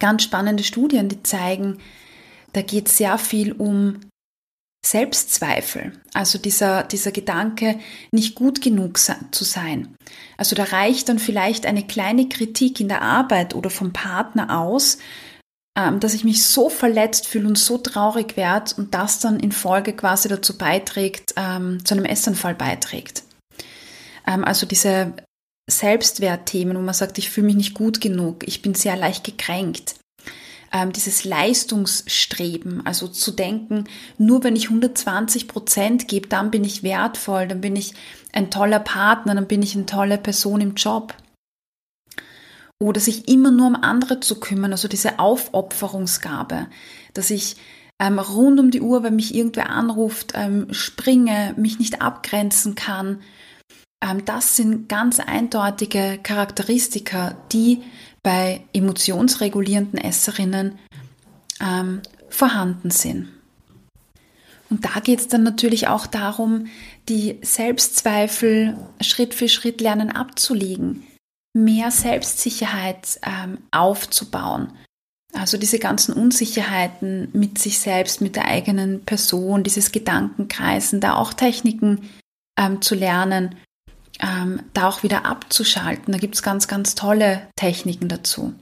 ganz 0.01 0.25
spannende 0.25 0.65
Studien, 0.65 1.09
die 1.09 1.23
zeigen, 1.23 1.79
da 2.53 2.63
geht 2.63 2.89
es 2.89 2.97
sehr 2.97 3.17
viel 3.17 3.53
um 3.53 4.01
Selbstzweifel, 4.85 5.93
also 6.13 6.39
dieser, 6.39 6.83
dieser 6.83 7.13
Gedanke, 7.13 7.79
nicht 8.11 8.35
gut 8.35 8.61
genug 8.61 8.99
zu 8.99 9.45
sein. 9.45 9.95
Also 10.37 10.57
da 10.57 10.65
reicht 10.65 11.09
dann 11.09 11.21
vielleicht 11.21 11.65
eine 11.65 11.87
kleine 11.87 12.29
Kritik 12.29 12.81
in 12.81 12.89
der 12.89 13.03
Arbeit 13.03 13.55
oder 13.55 13.71
vom 13.71 13.93
Partner 13.93 14.59
aus, 14.59 14.99
ähm, 15.79 16.01
dass 16.01 16.15
ich 16.15 16.25
mich 16.25 16.45
so 16.45 16.71
verletzt 16.71 17.29
fühle 17.29 17.47
und 17.47 17.57
so 17.57 17.79
traurig 17.79 18.37
werde 18.37 18.75
und 18.79 18.95
das 18.95 19.21
dann 19.21 19.39
in 19.39 19.53
Folge 19.53 19.93
quasi 19.93 20.29
dazu 20.29 20.59
beiträgt, 20.59 21.35
ähm, 21.37 21.85
zu 21.85 21.95
einem 21.95 22.05
Essanfall 22.05 22.57
beiträgt. 22.57 23.23
Ähm, 24.27 24.45
also 24.45 24.67
diese 24.67 25.15
Selbstwertthemen, 25.71 26.77
wo 26.77 26.81
man 26.81 26.95
sagt, 26.95 27.19
ich 27.19 27.31
fühle 27.31 27.47
mich 27.47 27.57
nicht 27.57 27.75
gut 27.75 28.01
genug, 28.01 28.47
ich 28.47 28.63
bin 28.63 28.75
sehr 28.75 28.97
leicht 28.97 29.25
gekränkt 29.25 29.95
ähm, 30.75 30.93
dieses 30.93 31.25
Leistungsstreben, 31.25 32.85
also 32.85 33.07
zu 33.07 33.31
denken, 33.31 33.85
nur 34.19 34.43
wenn 34.43 34.57
ich 34.57 34.65
120 34.65 35.47
Prozent 35.47 36.09
gebe, 36.09 36.29
dann 36.29 36.51
bin 36.51 36.65
ich 36.65 36.83
wertvoll, 36.83 37.47
dann 37.47 37.61
bin 37.61 37.77
ich 37.77 37.95
ein 38.33 38.51
toller 38.51 38.81
Partner, 38.81 39.37
dann 39.37 39.47
bin 39.47 39.63
ich 39.63 39.77
eine 39.77 39.87
tolle 39.87 40.19
Person 40.19 40.61
im 40.61 40.75
Job. 40.75 41.15
Oder 42.83 43.01
sich 43.01 43.29
immer 43.29 43.53
nur 43.53 43.69
um 43.69 43.77
andere 43.77 44.19
zu 44.19 44.41
kümmern, 44.41 44.73
also 44.73 44.89
diese 44.89 45.21
Aufopferungsgabe, 45.21 46.67
dass 47.15 47.31
ich 47.31 47.57
ähm, 48.01 48.19
rund 48.19 48.59
um 48.59 48.73
die 48.73 48.81
Uhr, 48.81 49.05
wenn 49.05 49.15
mich 49.15 49.33
irgendwer 49.33 49.71
anruft, 49.71 50.33
ähm, 50.35 50.67
springe, 50.73 51.55
mich 51.57 51.79
nicht 51.79 52.03
abgrenzen 52.03 52.75
kann. 52.75 53.21
Ähm, 54.05 54.25
das 54.25 54.57
sind 54.57 54.89
ganz 54.89 55.19
eindeutige 55.19 56.19
Charakteristika, 56.23 57.37
die 57.53 57.83
bei 58.23 58.63
emotionsregulierenden 58.73 59.99
Esserinnen 59.99 60.79
ähm, 61.61 62.03
vorhanden 62.29 62.91
sind. 62.91 63.29
Und 64.71 64.85
da 64.85 65.01
geht 65.01 65.21
es 65.21 65.29
dann 65.29 65.43
natürlich 65.43 65.89
auch 65.89 66.07
darum, 66.07 66.67
die 67.09 67.39
Selbstzweifel 67.43 68.77
Schritt 69.01 69.35
für 69.35 69.49
Schritt 69.49 69.81
lernen 69.81 70.11
abzulegen, 70.11 71.05
mehr 71.53 71.91
Selbstsicherheit 71.91 73.21
ähm, 73.23 73.59
aufzubauen. 73.71 74.73
Also 75.33 75.59
diese 75.59 75.79
ganzen 75.79 76.15
Unsicherheiten 76.15 77.29
mit 77.33 77.59
sich 77.59 77.79
selbst, 77.79 78.21
mit 78.21 78.37
der 78.37 78.47
eigenen 78.47 79.05
Person, 79.05 79.65
dieses 79.65 79.93
Gedankenkreisen, 79.93 81.01
da 81.01 81.17
auch 81.17 81.35
Techniken 81.35 82.09
ähm, 82.59 82.81
zu 82.81 82.95
lernen, 82.95 83.55
ähm, 84.21 84.63
da 84.73 84.89
auch 84.89 85.03
wieder 85.03 85.27
abzuschalten. 85.27 86.13
Da 86.13 86.19
gibt 86.19 86.35
es 86.35 86.43
ganz, 86.43 86.69
ganz 86.69 86.95
tolle 86.95 87.49
Techniken 87.57 88.09
dazu. 88.09 88.55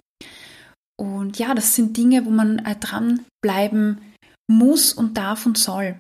Und 0.99 1.39
ja, 1.39 1.55
das 1.55 1.75
sind 1.75 1.97
Dinge, 1.97 2.25
wo 2.25 2.31
man 2.31 2.59
äh, 2.61 2.77
dranbleiben 2.77 4.01
muss 4.49 4.93
und 4.93 5.17
darf 5.17 5.47
und 5.47 5.59
soll. 5.59 5.97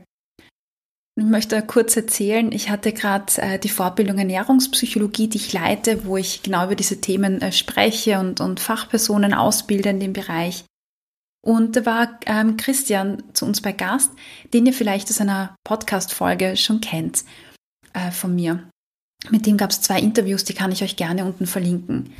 Ich 1.18 1.24
möchte 1.24 1.60
kurz 1.62 1.94
erzählen, 1.94 2.52
ich 2.52 2.70
hatte 2.70 2.92
gerade 2.92 3.26
äh, 3.36 3.58
die 3.58 3.68
Fortbildung 3.68 4.18
Ernährungspsychologie, 4.18 5.28
die 5.28 5.36
ich 5.36 5.52
leite, 5.52 6.06
wo 6.06 6.16
ich 6.16 6.42
genau 6.42 6.64
über 6.64 6.74
diese 6.74 7.00
Themen 7.00 7.42
äh, 7.42 7.52
spreche 7.52 8.18
und, 8.18 8.40
und 8.40 8.60
Fachpersonen 8.60 9.34
ausbilde 9.34 9.90
in 9.90 10.00
dem 10.00 10.14
Bereich. 10.14 10.64
Und 11.44 11.76
da 11.76 11.84
war 11.84 12.20
ähm, 12.26 12.56
Christian 12.56 13.22
zu 13.34 13.44
uns 13.44 13.60
bei 13.60 13.72
Gast, 13.72 14.12
den 14.54 14.64
ihr 14.64 14.72
vielleicht 14.72 15.10
aus 15.10 15.20
einer 15.20 15.54
Podcast-Folge 15.64 16.56
schon 16.56 16.80
kennt 16.80 17.24
äh, 17.92 18.10
von 18.10 18.34
mir. 18.34 18.70
Mit 19.30 19.46
dem 19.46 19.56
gab 19.56 19.70
es 19.70 19.80
zwei 19.80 20.00
Interviews, 20.00 20.44
die 20.44 20.54
kann 20.54 20.72
ich 20.72 20.82
euch 20.82 20.96
gerne 20.96 21.24
unten 21.24 21.46
verlinken. 21.46 22.12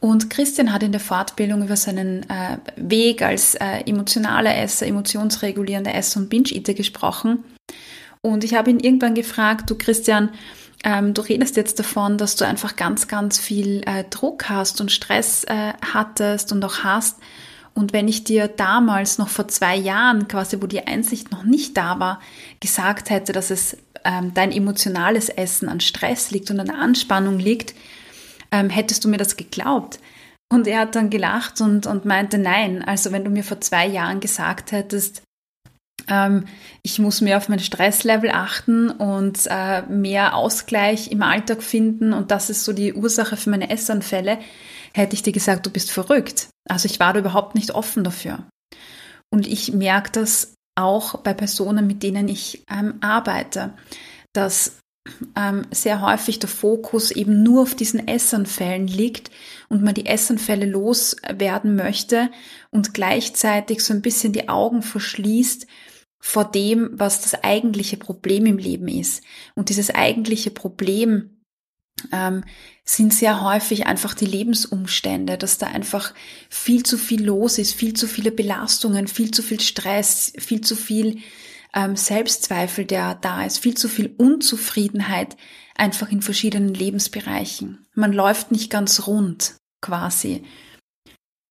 Und 0.00 0.30
Christian 0.30 0.72
hat 0.72 0.82
in 0.82 0.92
der 0.92 1.00
Fortbildung 1.00 1.62
über 1.62 1.76
seinen 1.76 2.28
äh, 2.28 2.58
Weg 2.76 3.22
als 3.22 3.54
äh, 3.54 3.80
emotionaler 3.86 4.56
Esser, 4.56 4.86
emotionsregulierender 4.86 5.94
Esser 5.94 6.20
und 6.20 6.28
Binge-Eater 6.28 6.74
gesprochen. 6.74 7.44
Und 8.20 8.44
ich 8.44 8.54
habe 8.54 8.70
ihn 8.70 8.80
irgendwann 8.80 9.14
gefragt, 9.14 9.70
du 9.70 9.76
Christian, 9.76 10.30
ähm, 10.84 11.14
du 11.14 11.22
redest 11.22 11.56
jetzt 11.56 11.78
davon, 11.78 12.18
dass 12.18 12.36
du 12.36 12.46
einfach 12.46 12.76
ganz, 12.76 13.08
ganz 13.08 13.38
viel 13.38 13.82
äh, 13.86 14.04
Druck 14.10 14.48
hast 14.48 14.80
und 14.80 14.92
Stress 14.92 15.44
äh, 15.44 15.72
hattest 15.92 16.52
und 16.52 16.64
auch 16.64 16.84
hast. 16.84 17.18
Und 17.74 17.92
wenn 17.92 18.08
ich 18.08 18.24
dir 18.24 18.48
damals 18.48 19.18
noch 19.18 19.28
vor 19.28 19.48
zwei 19.48 19.76
Jahren, 19.76 20.28
quasi 20.28 20.60
wo 20.62 20.66
die 20.66 20.86
Einsicht 20.86 21.30
noch 21.30 21.44
nicht 21.44 21.76
da 21.76 21.98
war, 22.00 22.20
gesagt 22.60 23.10
hätte, 23.10 23.32
dass 23.32 23.50
es 23.50 23.76
ähm, 24.06 24.32
dein 24.34 24.52
emotionales 24.52 25.28
Essen 25.28 25.68
an 25.68 25.80
Stress 25.80 26.30
liegt 26.30 26.50
und 26.50 26.60
an 26.60 26.70
Anspannung 26.70 27.38
liegt, 27.38 27.74
ähm, 28.52 28.70
hättest 28.70 29.04
du 29.04 29.08
mir 29.08 29.18
das 29.18 29.36
geglaubt? 29.36 29.98
Und 30.48 30.68
er 30.68 30.80
hat 30.80 30.94
dann 30.94 31.10
gelacht 31.10 31.60
und, 31.60 31.86
und 31.86 32.04
meinte, 32.04 32.38
nein, 32.38 32.84
also 32.84 33.10
wenn 33.10 33.24
du 33.24 33.30
mir 33.30 33.42
vor 33.42 33.60
zwei 33.60 33.86
Jahren 33.86 34.20
gesagt 34.20 34.70
hättest, 34.70 35.22
ähm, 36.08 36.44
ich 36.82 37.00
muss 37.00 37.20
mehr 37.20 37.36
auf 37.36 37.48
mein 37.48 37.58
Stresslevel 37.58 38.30
achten 38.30 38.90
und 38.90 39.40
äh, 39.50 39.82
mehr 39.82 40.36
Ausgleich 40.36 41.10
im 41.10 41.22
Alltag 41.22 41.64
finden 41.64 42.12
und 42.12 42.30
das 42.30 42.48
ist 42.48 42.64
so 42.64 42.72
die 42.72 42.94
Ursache 42.94 43.36
für 43.36 43.50
meine 43.50 43.70
Essanfälle, 43.70 44.38
hätte 44.94 45.14
ich 45.14 45.22
dir 45.22 45.32
gesagt, 45.32 45.66
du 45.66 45.70
bist 45.70 45.90
verrückt. 45.90 46.48
Also 46.68 46.86
ich 46.86 47.00
war 47.00 47.12
da 47.12 47.18
überhaupt 47.18 47.56
nicht 47.56 47.72
offen 47.72 48.04
dafür. 48.04 48.44
Und 49.32 49.46
ich 49.48 49.72
merke 49.72 50.12
das 50.12 50.54
auch 50.76 51.18
bei 51.18 51.34
Personen, 51.34 51.86
mit 51.86 52.02
denen 52.02 52.28
ich 52.28 52.64
ähm, 52.70 52.94
arbeite, 53.00 53.74
dass 54.32 54.78
ähm, 55.36 55.66
sehr 55.70 56.00
häufig 56.00 56.38
der 56.38 56.48
Fokus 56.48 57.10
eben 57.10 57.42
nur 57.42 57.62
auf 57.62 57.74
diesen 57.74 58.06
Essanfällen 58.06 58.86
liegt 58.86 59.30
und 59.68 59.82
man 59.82 59.94
die 59.94 60.06
Essanfälle 60.06 60.66
loswerden 60.66 61.76
möchte 61.76 62.30
und 62.70 62.94
gleichzeitig 62.94 63.82
so 63.82 63.94
ein 63.94 64.02
bisschen 64.02 64.32
die 64.32 64.48
Augen 64.48 64.82
verschließt 64.82 65.66
vor 66.20 66.44
dem, 66.44 66.90
was 66.92 67.20
das 67.20 67.42
eigentliche 67.42 67.96
Problem 67.96 68.46
im 68.46 68.58
Leben 68.58 68.88
ist. 68.88 69.22
Und 69.54 69.68
dieses 69.68 69.90
eigentliche 69.90 70.50
Problem 70.50 71.40
ähm, 72.12 72.44
sind 72.88 73.12
sehr 73.12 73.42
häufig 73.42 73.86
einfach 73.86 74.14
die 74.14 74.26
Lebensumstände, 74.26 75.36
dass 75.36 75.58
da 75.58 75.66
einfach 75.66 76.14
viel 76.48 76.84
zu 76.84 76.96
viel 76.96 77.24
los 77.24 77.58
ist, 77.58 77.74
viel 77.74 77.94
zu 77.94 78.06
viele 78.06 78.30
Belastungen, 78.30 79.08
viel 79.08 79.32
zu 79.32 79.42
viel 79.42 79.60
Stress, 79.60 80.32
viel 80.38 80.60
zu 80.60 80.76
viel 80.76 81.18
ähm, 81.74 81.96
Selbstzweifel, 81.96 82.84
der 82.84 83.16
da 83.16 83.44
ist, 83.44 83.58
viel 83.58 83.76
zu 83.76 83.88
viel 83.88 84.14
Unzufriedenheit 84.16 85.36
einfach 85.74 86.12
in 86.12 86.22
verschiedenen 86.22 86.72
Lebensbereichen. 86.72 87.84
Man 87.94 88.12
läuft 88.12 88.52
nicht 88.52 88.70
ganz 88.70 89.08
rund 89.08 89.56
quasi. 89.82 90.44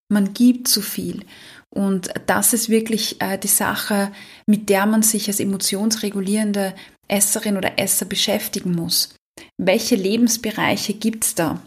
Man 0.08 0.34
gibt 0.34 0.70
zu 0.70 0.82
viel. 0.82 1.26
Und 1.70 2.12
das 2.28 2.54
ist 2.54 2.70
wirklich 2.70 3.22
äh, 3.22 3.38
die 3.38 3.50
Sache, 3.50 4.14
mit 4.48 4.70
der 4.70 4.86
man 4.86 5.02
sich 5.02 5.28
als 5.28 5.42
emotionsregulierende 5.42 6.74
Esserin 7.10 7.58
oder 7.58 7.78
Esser 7.78 8.06
beschäftigen 8.06 8.72
muss 8.72 9.16
welche 9.58 9.96
Lebensbereiche 9.96 10.94
gibt 10.94 11.26
es 11.26 11.36
da? 11.36 11.62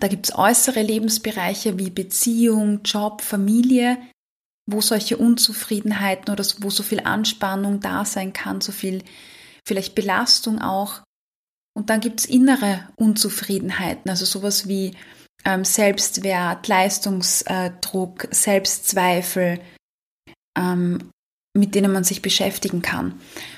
Da 0.00 0.08
gibt 0.08 0.26
es 0.26 0.36
äußere 0.36 0.82
Lebensbereiche 0.82 1.78
wie 1.78 1.90
Beziehung, 1.90 2.82
Job, 2.82 3.22
Familie, 3.22 3.98
wo 4.68 4.80
solche 4.80 5.16
Unzufriedenheiten 5.16 6.30
oder 6.32 6.44
wo 6.58 6.70
so 6.70 6.82
viel 6.82 7.00
Anspannung 7.00 7.80
da 7.80 8.04
sein 8.04 8.32
kann, 8.32 8.60
so 8.60 8.72
viel 8.72 9.04
vielleicht 9.66 9.94
Belastung 9.94 10.60
auch. 10.60 11.02
Und 11.76 11.90
dann 11.90 12.00
gibt 12.00 12.20
es 12.20 12.26
innere 12.26 12.88
Unzufriedenheiten, 12.96 14.10
also 14.10 14.24
sowas 14.24 14.66
wie 14.66 14.96
ähm, 15.44 15.64
Selbstwert, 15.64 16.66
Leistungsdruck, 16.66 18.28
Selbstzweifel, 18.30 19.60
ähm, 20.58 21.10
mit 21.56 21.74
denen 21.74 21.92
man 21.92 22.04
sich 22.04 22.22
beschäftigen 22.22 22.82
kann. 22.82 23.14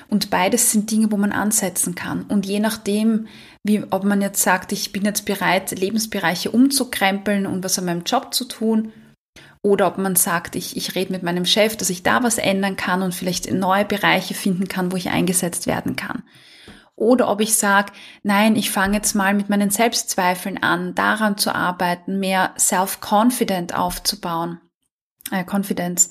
Und 0.07 0.29
beides 0.29 0.71
sind 0.71 0.89
Dinge, 0.89 1.11
wo 1.11 1.17
man 1.17 1.31
ansetzen 1.31 1.95
kann. 1.95 2.23
Und 2.23 2.45
je 2.45 2.59
nachdem, 2.59 3.27
wie, 3.63 3.83
ob 3.89 4.03
man 4.03 4.21
jetzt 4.21 4.41
sagt, 4.41 4.71
ich 4.71 4.91
bin 4.91 5.03
jetzt 5.05 5.25
bereit, 5.25 5.71
Lebensbereiche 5.71 6.51
umzukrempeln 6.51 7.45
und 7.45 7.63
was 7.63 7.77
an 7.77 7.85
meinem 7.85 8.03
Job 8.03 8.33
zu 8.33 8.45
tun, 8.45 8.91
oder 9.61 9.87
ob 9.87 9.97
man 9.97 10.15
sagt, 10.15 10.55
ich, 10.55 10.77
ich 10.77 10.95
rede 10.95 11.11
mit 11.11 11.21
meinem 11.21 11.43
Chef, 11.45 11.75
dass 11.75 11.89
ich 11.89 12.01
da 12.01 12.23
was 12.23 12.37
ändern 12.37 12.77
kann 12.77 13.01
und 13.01 13.13
vielleicht 13.13 13.51
neue 13.51 13.83
Bereiche 13.83 14.33
finden 14.33 14.69
kann, 14.69 14.91
wo 14.91 14.95
ich 14.95 15.09
eingesetzt 15.09 15.67
werden 15.67 15.95
kann. 15.95 16.23
oder 16.95 17.29
ob 17.29 17.39
ich 17.39 17.55
sage, 17.55 17.93
nein, 18.23 18.55
ich 18.57 18.71
fange 18.71 18.97
jetzt 18.97 19.15
mal 19.15 19.33
mit 19.33 19.49
meinen 19.49 19.69
Selbstzweifeln 19.69 20.61
an, 20.61 20.95
daran 20.95 21.37
zu 21.37 21.55
arbeiten, 21.55 22.19
mehr 22.19 22.53
Self-Confident 22.57 23.73
aufzubauen, 23.73 24.59
äh, 25.31 25.45
Confidence 25.49 26.09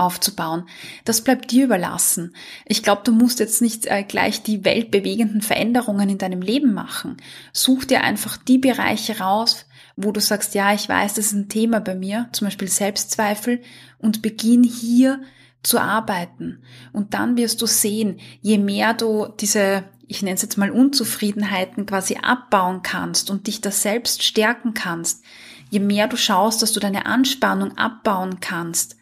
aufzubauen. 0.00 0.64
Das 1.04 1.22
bleibt 1.22 1.50
dir 1.50 1.64
überlassen. 1.64 2.34
Ich 2.66 2.82
glaube, 2.82 3.02
du 3.04 3.12
musst 3.12 3.38
jetzt 3.38 3.62
nicht 3.62 3.86
äh, 3.86 4.02
gleich 4.02 4.42
die 4.42 4.64
weltbewegenden 4.64 5.42
Veränderungen 5.42 6.08
in 6.08 6.18
deinem 6.18 6.42
Leben 6.42 6.72
machen. 6.72 7.16
Such 7.52 7.84
dir 7.84 8.02
einfach 8.02 8.36
die 8.36 8.58
Bereiche 8.58 9.18
raus, 9.18 9.66
wo 9.96 10.12
du 10.12 10.20
sagst, 10.20 10.54
ja, 10.54 10.72
ich 10.72 10.88
weiß, 10.88 11.14
das 11.14 11.26
ist 11.26 11.32
ein 11.32 11.48
Thema 11.48 11.80
bei 11.80 11.94
mir, 11.94 12.28
zum 12.32 12.46
Beispiel 12.46 12.68
Selbstzweifel, 12.68 13.60
und 13.98 14.22
beginn 14.22 14.64
hier 14.64 15.20
zu 15.62 15.78
arbeiten. 15.78 16.62
Und 16.92 17.12
dann 17.12 17.36
wirst 17.36 17.60
du 17.60 17.66
sehen, 17.66 18.18
je 18.40 18.56
mehr 18.56 18.94
du 18.94 19.28
diese 19.38 19.84
ich 20.10 20.22
nenne 20.22 20.34
es 20.34 20.42
jetzt 20.42 20.58
mal 20.58 20.72
Unzufriedenheiten 20.72 21.86
quasi 21.86 22.16
abbauen 22.20 22.82
kannst 22.82 23.30
und 23.30 23.46
dich 23.46 23.60
da 23.60 23.70
selbst 23.70 24.24
stärken 24.24 24.74
kannst, 24.74 25.22
je 25.70 25.78
mehr 25.78 26.08
du 26.08 26.16
schaust, 26.16 26.62
dass 26.62 26.72
du 26.72 26.80
deine 26.80 27.06
Anspannung 27.06 27.78
abbauen 27.78 28.40
kannst, 28.40 28.96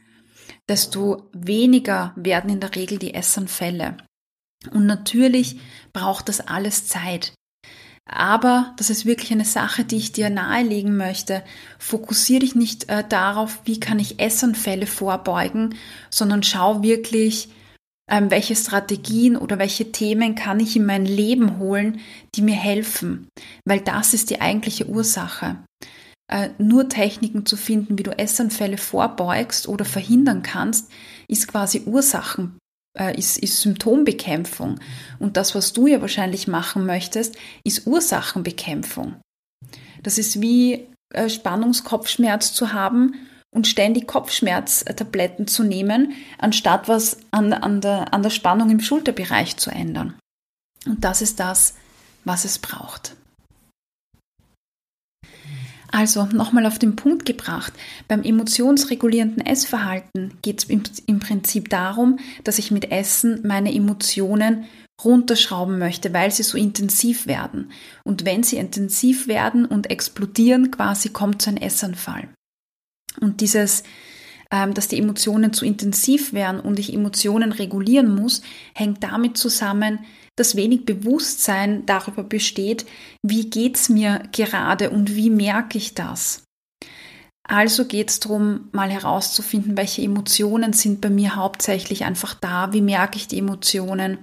desto 0.68 1.28
weniger 1.32 2.12
werden 2.16 2.50
in 2.50 2.60
der 2.60 2.74
Regel 2.74 2.98
die 2.98 3.14
Essanfälle. 3.14 3.96
Und 4.72 4.86
natürlich 4.86 5.60
braucht 5.92 6.28
das 6.28 6.40
alles 6.40 6.86
Zeit. 6.86 7.32
Aber 8.10 8.74
das 8.78 8.88
ist 8.88 9.04
wirklich 9.04 9.32
eine 9.32 9.44
Sache, 9.44 9.84
die 9.84 9.96
ich 9.96 10.12
dir 10.12 10.30
nahelegen 10.30 10.96
möchte. 10.96 11.44
Fokussiere 11.78 12.40
dich 12.40 12.54
nicht 12.54 12.88
äh, 12.88 13.04
darauf, 13.06 13.60
wie 13.64 13.80
kann 13.80 13.98
ich 13.98 14.18
Essanfälle 14.18 14.86
vorbeugen, 14.86 15.74
sondern 16.08 16.42
schau 16.42 16.82
wirklich, 16.82 17.50
ähm, 18.10 18.30
welche 18.30 18.56
Strategien 18.56 19.36
oder 19.36 19.58
welche 19.58 19.92
Themen 19.92 20.34
kann 20.34 20.58
ich 20.58 20.74
in 20.74 20.86
mein 20.86 21.04
Leben 21.04 21.58
holen, 21.58 22.00
die 22.34 22.42
mir 22.42 22.54
helfen, 22.54 23.28
weil 23.66 23.80
das 23.80 24.14
ist 24.14 24.30
die 24.30 24.40
eigentliche 24.40 24.88
Ursache. 24.88 25.58
Äh, 26.30 26.50
nur 26.58 26.88
Techniken 26.88 27.46
zu 27.46 27.56
finden, 27.56 27.98
wie 27.98 28.02
du 28.02 28.16
Essanfälle 28.16 28.76
vorbeugst 28.76 29.66
oder 29.66 29.86
verhindern 29.86 30.42
kannst, 30.42 30.90
ist 31.26 31.48
quasi 31.48 31.82
Ursachen, 31.86 32.58
äh, 32.98 33.16
ist, 33.18 33.38
ist 33.38 33.62
Symptombekämpfung. 33.62 34.78
Und 35.18 35.38
das, 35.38 35.54
was 35.54 35.72
du 35.72 35.86
ja 35.86 36.02
wahrscheinlich 36.02 36.46
machen 36.46 36.84
möchtest, 36.84 37.36
ist 37.64 37.86
Ursachenbekämpfung. 37.86 39.16
Das 40.02 40.18
ist 40.18 40.42
wie 40.42 40.86
äh, 41.14 41.30
Spannungskopfschmerz 41.30 42.52
zu 42.52 42.74
haben 42.74 43.14
und 43.50 43.66
ständig 43.66 44.06
Kopfschmerztabletten 44.06 45.46
zu 45.46 45.64
nehmen, 45.64 46.12
anstatt 46.36 46.88
was 46.88 47.18
an, 47.30 47.54
an, 47.54 47.80
der, 47.80 48.12
an 48.12 48.22
der 48.22 48.30
Spannung 48.30 48.68
im 48.68 48.80
Schulterbereich 48.80 49.56
zu 49.56 49.70
ändern. 49.70 50.18
Und 50.84 51.04
das 51.04 51.22
ist 51.22 51.40
das, 51.40 51.74
was 52.24 52.44
es 52.44 52.58
braucht. 52.58 53.16
Also 55.90 56.26
nochmal 56.26 56.66
auf 56.66 56.78
den 56.78 56.96
Punkt 56.96 57.24
gebracht, 57.24 57.72
beim 58.08 58.22
emotionsregulierenden 58.22 59.44
Essverhalten 59.44 60.34
geht 60.42 60.62
es 60.62 61.00
im, 61.06 61.18
Prinzip 61.18 61.70
darum, 61.70 62.18
dass 62.44 62.58
ich 62.58 62.70
mit 62.70 62.90
Essen 62.90 63.40
meine 63.46 63.74
Emotionen 63.74 64.66
runterschrauben 65.02 65.78
möchte, 65.78 66.12
weil 66.12 66.30
sie 66.30 66.42
so 66.42 66.58
intensiv 66.58 67.26
werden. 67.26 67.70
Und 68.04 68.24
wenn 68.24 68.42
sie 68.42 68.56
intensiv 68.56 69.28
werden 69.28 69.64
und 69.64 69.90
explodieren, 69.90 70.70
quasi 70.70 71.08
kommt 71.08 71.40
zu 71.40 71.50
einem 71.50 71.62
Essanfall. 71.62 72.28
Und 73.20 73.40
dieses, 73.40 73.84
ähm, 74.50 74.74
dass 74.74 74.88
die 74.88 74.98
Emotionen 74.98 75.52
zu 75.52 75.64
intensiv 75.64 76.32
werden 76.32 76.60
und 76.60 76.78
ich 76.78 76.92
Emotionen 76.92 77.52
regulieren 77.52 78.14
muss, 78.14 78.42
hängt 78.74 79.02
damit 79.02 79.36
zusammen, 79.36 80.00
dass 80.38 80.56
wenig 80.56 80.84
Bewusstsein 80.84 81.86
darüber 81.86 82.22
besteht, 82.22 82.86
wie 83.22 83.48
geht's 83.50 83.88
mir 83.88 84.22
gerade 84.32 84.90
und 84.90 85.14
wie 85.14 85.30
merke 85.30 85.78
ich 85.78 85.94
das. 85.94 86.42
Also 87.48 87.86
geht 87.86 88.10
es 88.10 88.20
darum, 88.20 88.68
mal 88.72 88.90
herauszufinden, 88.90 89.76
welche 89.76 90.02
Emotionen 90.02 90.74
sind 90.74 91.00
bei 91.00 91.08
mir 91.08 91.36
hauptsächlich 91.36 92.04
einfach 92.04 92.34
da, 92.34 92.72
wie 92.72 92.82
merke 92.82 93.16
ich 93.16 93.26
die 93.26 93.38
Emotionen 93.38 94.18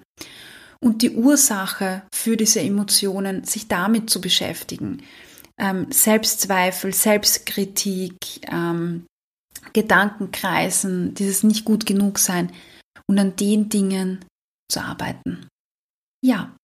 und 0.79 1.01
die 1.01 1.11
Ursache 1.11 2.03
für 2.13 2.37
diese 2.37 2.61
Emotionen, 2.61 3.43
sich 3.43 3.67
damit 3.67 4.09
zu 4.11 4.21
beschäftigen 4.21 5.01
ähm, 5.57 5.87
Selbstzweifel, 5.91 6.93
Selbstkritik, 6.93 8.15
ähm, 8.47 9.05
Gedankenkreisen, 9.73 11.13
dieses 11.13 11.43
nicht 11.43 11.65
gut 11.65 11.85
genug 11.85 12.19
sein 12.19 12.51
und 13.07 13.19
an 13.19 13.35
den 13.35 13.69
Dingen 13.69 14.25
zu 14.71 14.81
arbeiten. 14.81 15.47
Ja, 16.25 16.57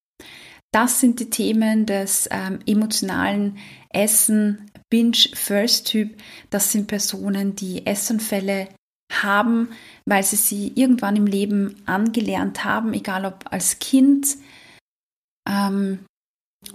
das 0.74 1.00
sind 1.00 1.19
die 1.19 1.30
Themen 1.30 1.86
des 1.86 2.28
ähm, 2.32 2.62
emotionalen 2.65 3.60
Essen, 3.91 4.71
Binge-First-Typ. 4.89 6.19
Das 6.50 6.71
sind 6.71 6.88
Personen, 6.88 7.56
die 7.56 7.86
Essanfälle 7.86 8.69
haben, 9.12 9.69
weil 10.06 10.24
sie 10.24 10.38
sie 10.38 10.71
irgendwann 10.74 11.15
im 11.15 11.28
Leben 11.28 11.76
angelernt 11.86 12.63
haben, 12.65 12.95
egal 12.95 13.24
ob 13.24 13.54
als 13.54 13.78
Kind, 13.78 14.36
ähm, 15.47 16.00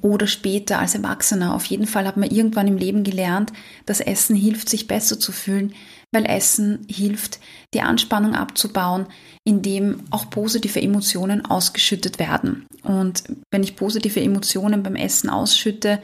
oder 0.01 0.29
später 0.29 0.79
als 0.79 0.95
Erwachsener. 0.95 1.57
Auf 1.57 1.65
jeden 1.65 1.89
Fall 1.89 2.07
hat 2.07 2.17
man 2.17 2.31
irgendwann 2.31 2.69
im 2.69 2.77
Leben 2.77 3.03
gelernt, 3.03 3.53
dass 3.85 3.99
Essen 3.99 4.37
hilft, 4.37 4.69
sich 4.69 4.87
besser 4.87 5.19
zu 5.19 5.33
fühlen, 5.33 5.75
weil 6.13 6.25
Essen 6.27 6.87
hilft, 6.89 7.41
die 7.75 7.83
Anspannung 7.83 8.37
abzubauen, 8.37 9.07
indem 9.47 10.03
auch 10.11 10.29
positive 10.29 10.83
Emotionen 10.83 11.47
ausgeschüttet 11.47 12.19
werden. 12.19 12.67
Und 12.83 13.23
wenn 13.53 13.63
ich 13.63 13.77
positive 13.77 14.21
Emotionen 14.21 14.83
beim 14.83 14.97
Essen 14.97 15.31
ausschütte, 15.31 16.03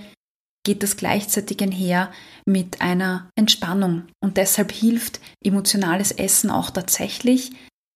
geht 0.65 0.85
das 0.85 0.97
gleichzeitig 0.97 1.61
einher 1.61 2.13
mit 2.47 2.81
einer 2.81 3.29
Entspannung. 3.37 4.05
Und 4.23 4.37
deshalb 4.37 4.71
hilft 4.71 5.21
emotionales 5.45 6.13
Essen 6.13 6.51
auch 6.51 6.71
tatsächlich. 6.71 7.51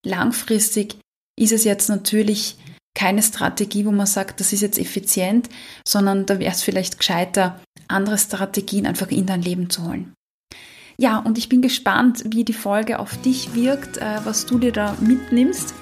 Langfristig 0.05 0.97
ist 1.39 1.53
es 1.53 1.63
jetzt 1.63 1.89
natürlich 1.89 2.57
keine 2.97 3.23
Strategie, 3.23 3.87
wo 3.87 3.93
man 3.93 4.07
sagt, 4.07 4.41
das 4.41 4.53
ist 4.53 4.63
jetzt 4.63 4.79
effizient, 4.79 5.49
sondern 5.87 6.27
da 6.27 6.41
wäre 6.41 6.53
es 6.53 6.63
vielleicht 6.63 6.99
gescheiter, 6.99 7.61
andere 7.87 8.19
Strategien 8.19 8.87
einfach 8.87 9.11
in 9.11 9.27
dein 9.27 9.43
Leben 9.43 9.71
zu 9.71 9.85
holen. 9.85 10.13
Ja, 10.99 11.19
und 11.19 11.37
ich 11.37 11.49
bin 11.49 11.61
gespannt, 11.61 12.25
wie 12.27 12.45
die 12.45 12.55
Folge 12.55 12.99
auf 12.99 13.21
dich 13.21 13.55
wirkt, 13.55 13.99
äh, 13.99 14.21
was 14.25 14.47
du 14.47 14.59
dir 14.59 14.73
da 14.73 14.97
mitnimmst. 15.01 15.75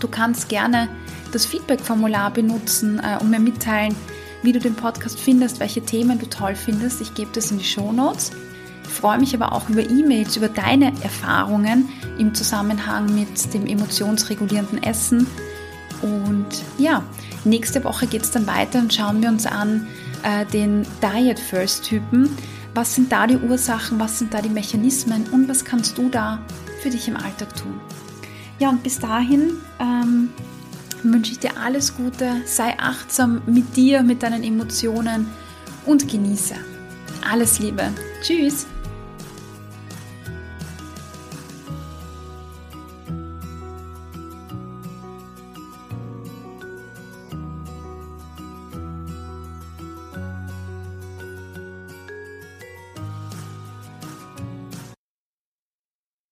Du 0.00 0.08
kannst 0.08 0.48
gerne 0.48 0.88
das 1.32 1.46
Feedback-Formular 1.46 2.32
benutzen 2.32 3.00
äh, 3.00 3.20
und 3.20 3.30
mir 3.30 3.38
mitteilen, 3.38 3.94
wie 4.42 4.52
du 4.52 4.58
den 4.58 4.74
Podcast 4.74 5.18
findest, 5.18 5.60
welche 5.60 5.82
Themen 5.82 6.18
du 6.18 6.26
toll 6.26 6.54
findest. 6.54 7.00
Ich 7.00 7.14
gebe 7.14 7.30
das 7.32 7.50
in 7.50 7.58
die 7.58 7.64
Show 7.64 7.92
Notes. 7.92 8.32
Ich 8.82 8.90
freue 8.90 9.18
mich 9.18 9.34
aber 9.34 9.52
auch 9.52 9.68
über 9.68 9.88
E-Mails, 9.88 10.36
über 10.36 10.48
deine 10.48 10.92
Erfahrungen 11.02 11.88
im 12.18 12.34
Zusammenhang 12.34 13.14
mit 13.14 13.54
dem 13.54 13.66
emotionsregulierenden 13.66 14.82
Essen 14.82 15.26
und 16.04 16.46
ja, 16.78 17.02
nächste 17.44 17.82
Woche 17.84 18.06
geht 18.06 18.22
es 18.22 18.30
dann 18.30 18.46
weiter 18.46 18.78
und 18.80 18.92
schauen 18.92 19.22
wir 19.22 19.30
uns 19.30 19.46
an 19.46 19.86
äh, 20.22 20.44
den 20.46 20.86
Diet 21.02 21.38
First 21.38 21.84
Typen. 21.84 22.36
Was 22.74 22.96
sind 22.96 23.12
da 23.12 23.28
die 23.28 23.36
Ursachen, 23.36 24.00
was 24.00 24.18
sind 24.18 24.34
da 24.34 24.42
die 24.42 24.48
Mechanismen 24.48 25.26
und 25.30 25.48
was 25.48 25.64
kannst 25.64 25.96
du 25.96 26.08
da 26.08 26.40
für 26.82 26.90
dich 26.90 27.06
im 27.06 27.16
Alltag 27.16 27.54
tun? 27.54 27.80
Ja, 28.58 28.70
und 28.70 28.82
bis 28.82 28.98
dahin 28.98 29.52
ähm, 29.78 30.30
wünsche 31.04 31.32
ich 31.32 31.38
dir 31.38 31.56
alles 31.56 31.96
Gute, 31.96 32.42
sei 32.46 32.76
achtsam 32.78 33.42
mit 33.46 33.76
dir, 33.76 34.02
mit 34.02 34.24
deinen 34.24 34.42
Emotionen 34.42 35.28
und 35.86 36.10
genieße. 36.10 36.56
Alles 37.30 37.60
Liebe. 37.60 37.92
Tschüss. 38.22 38.66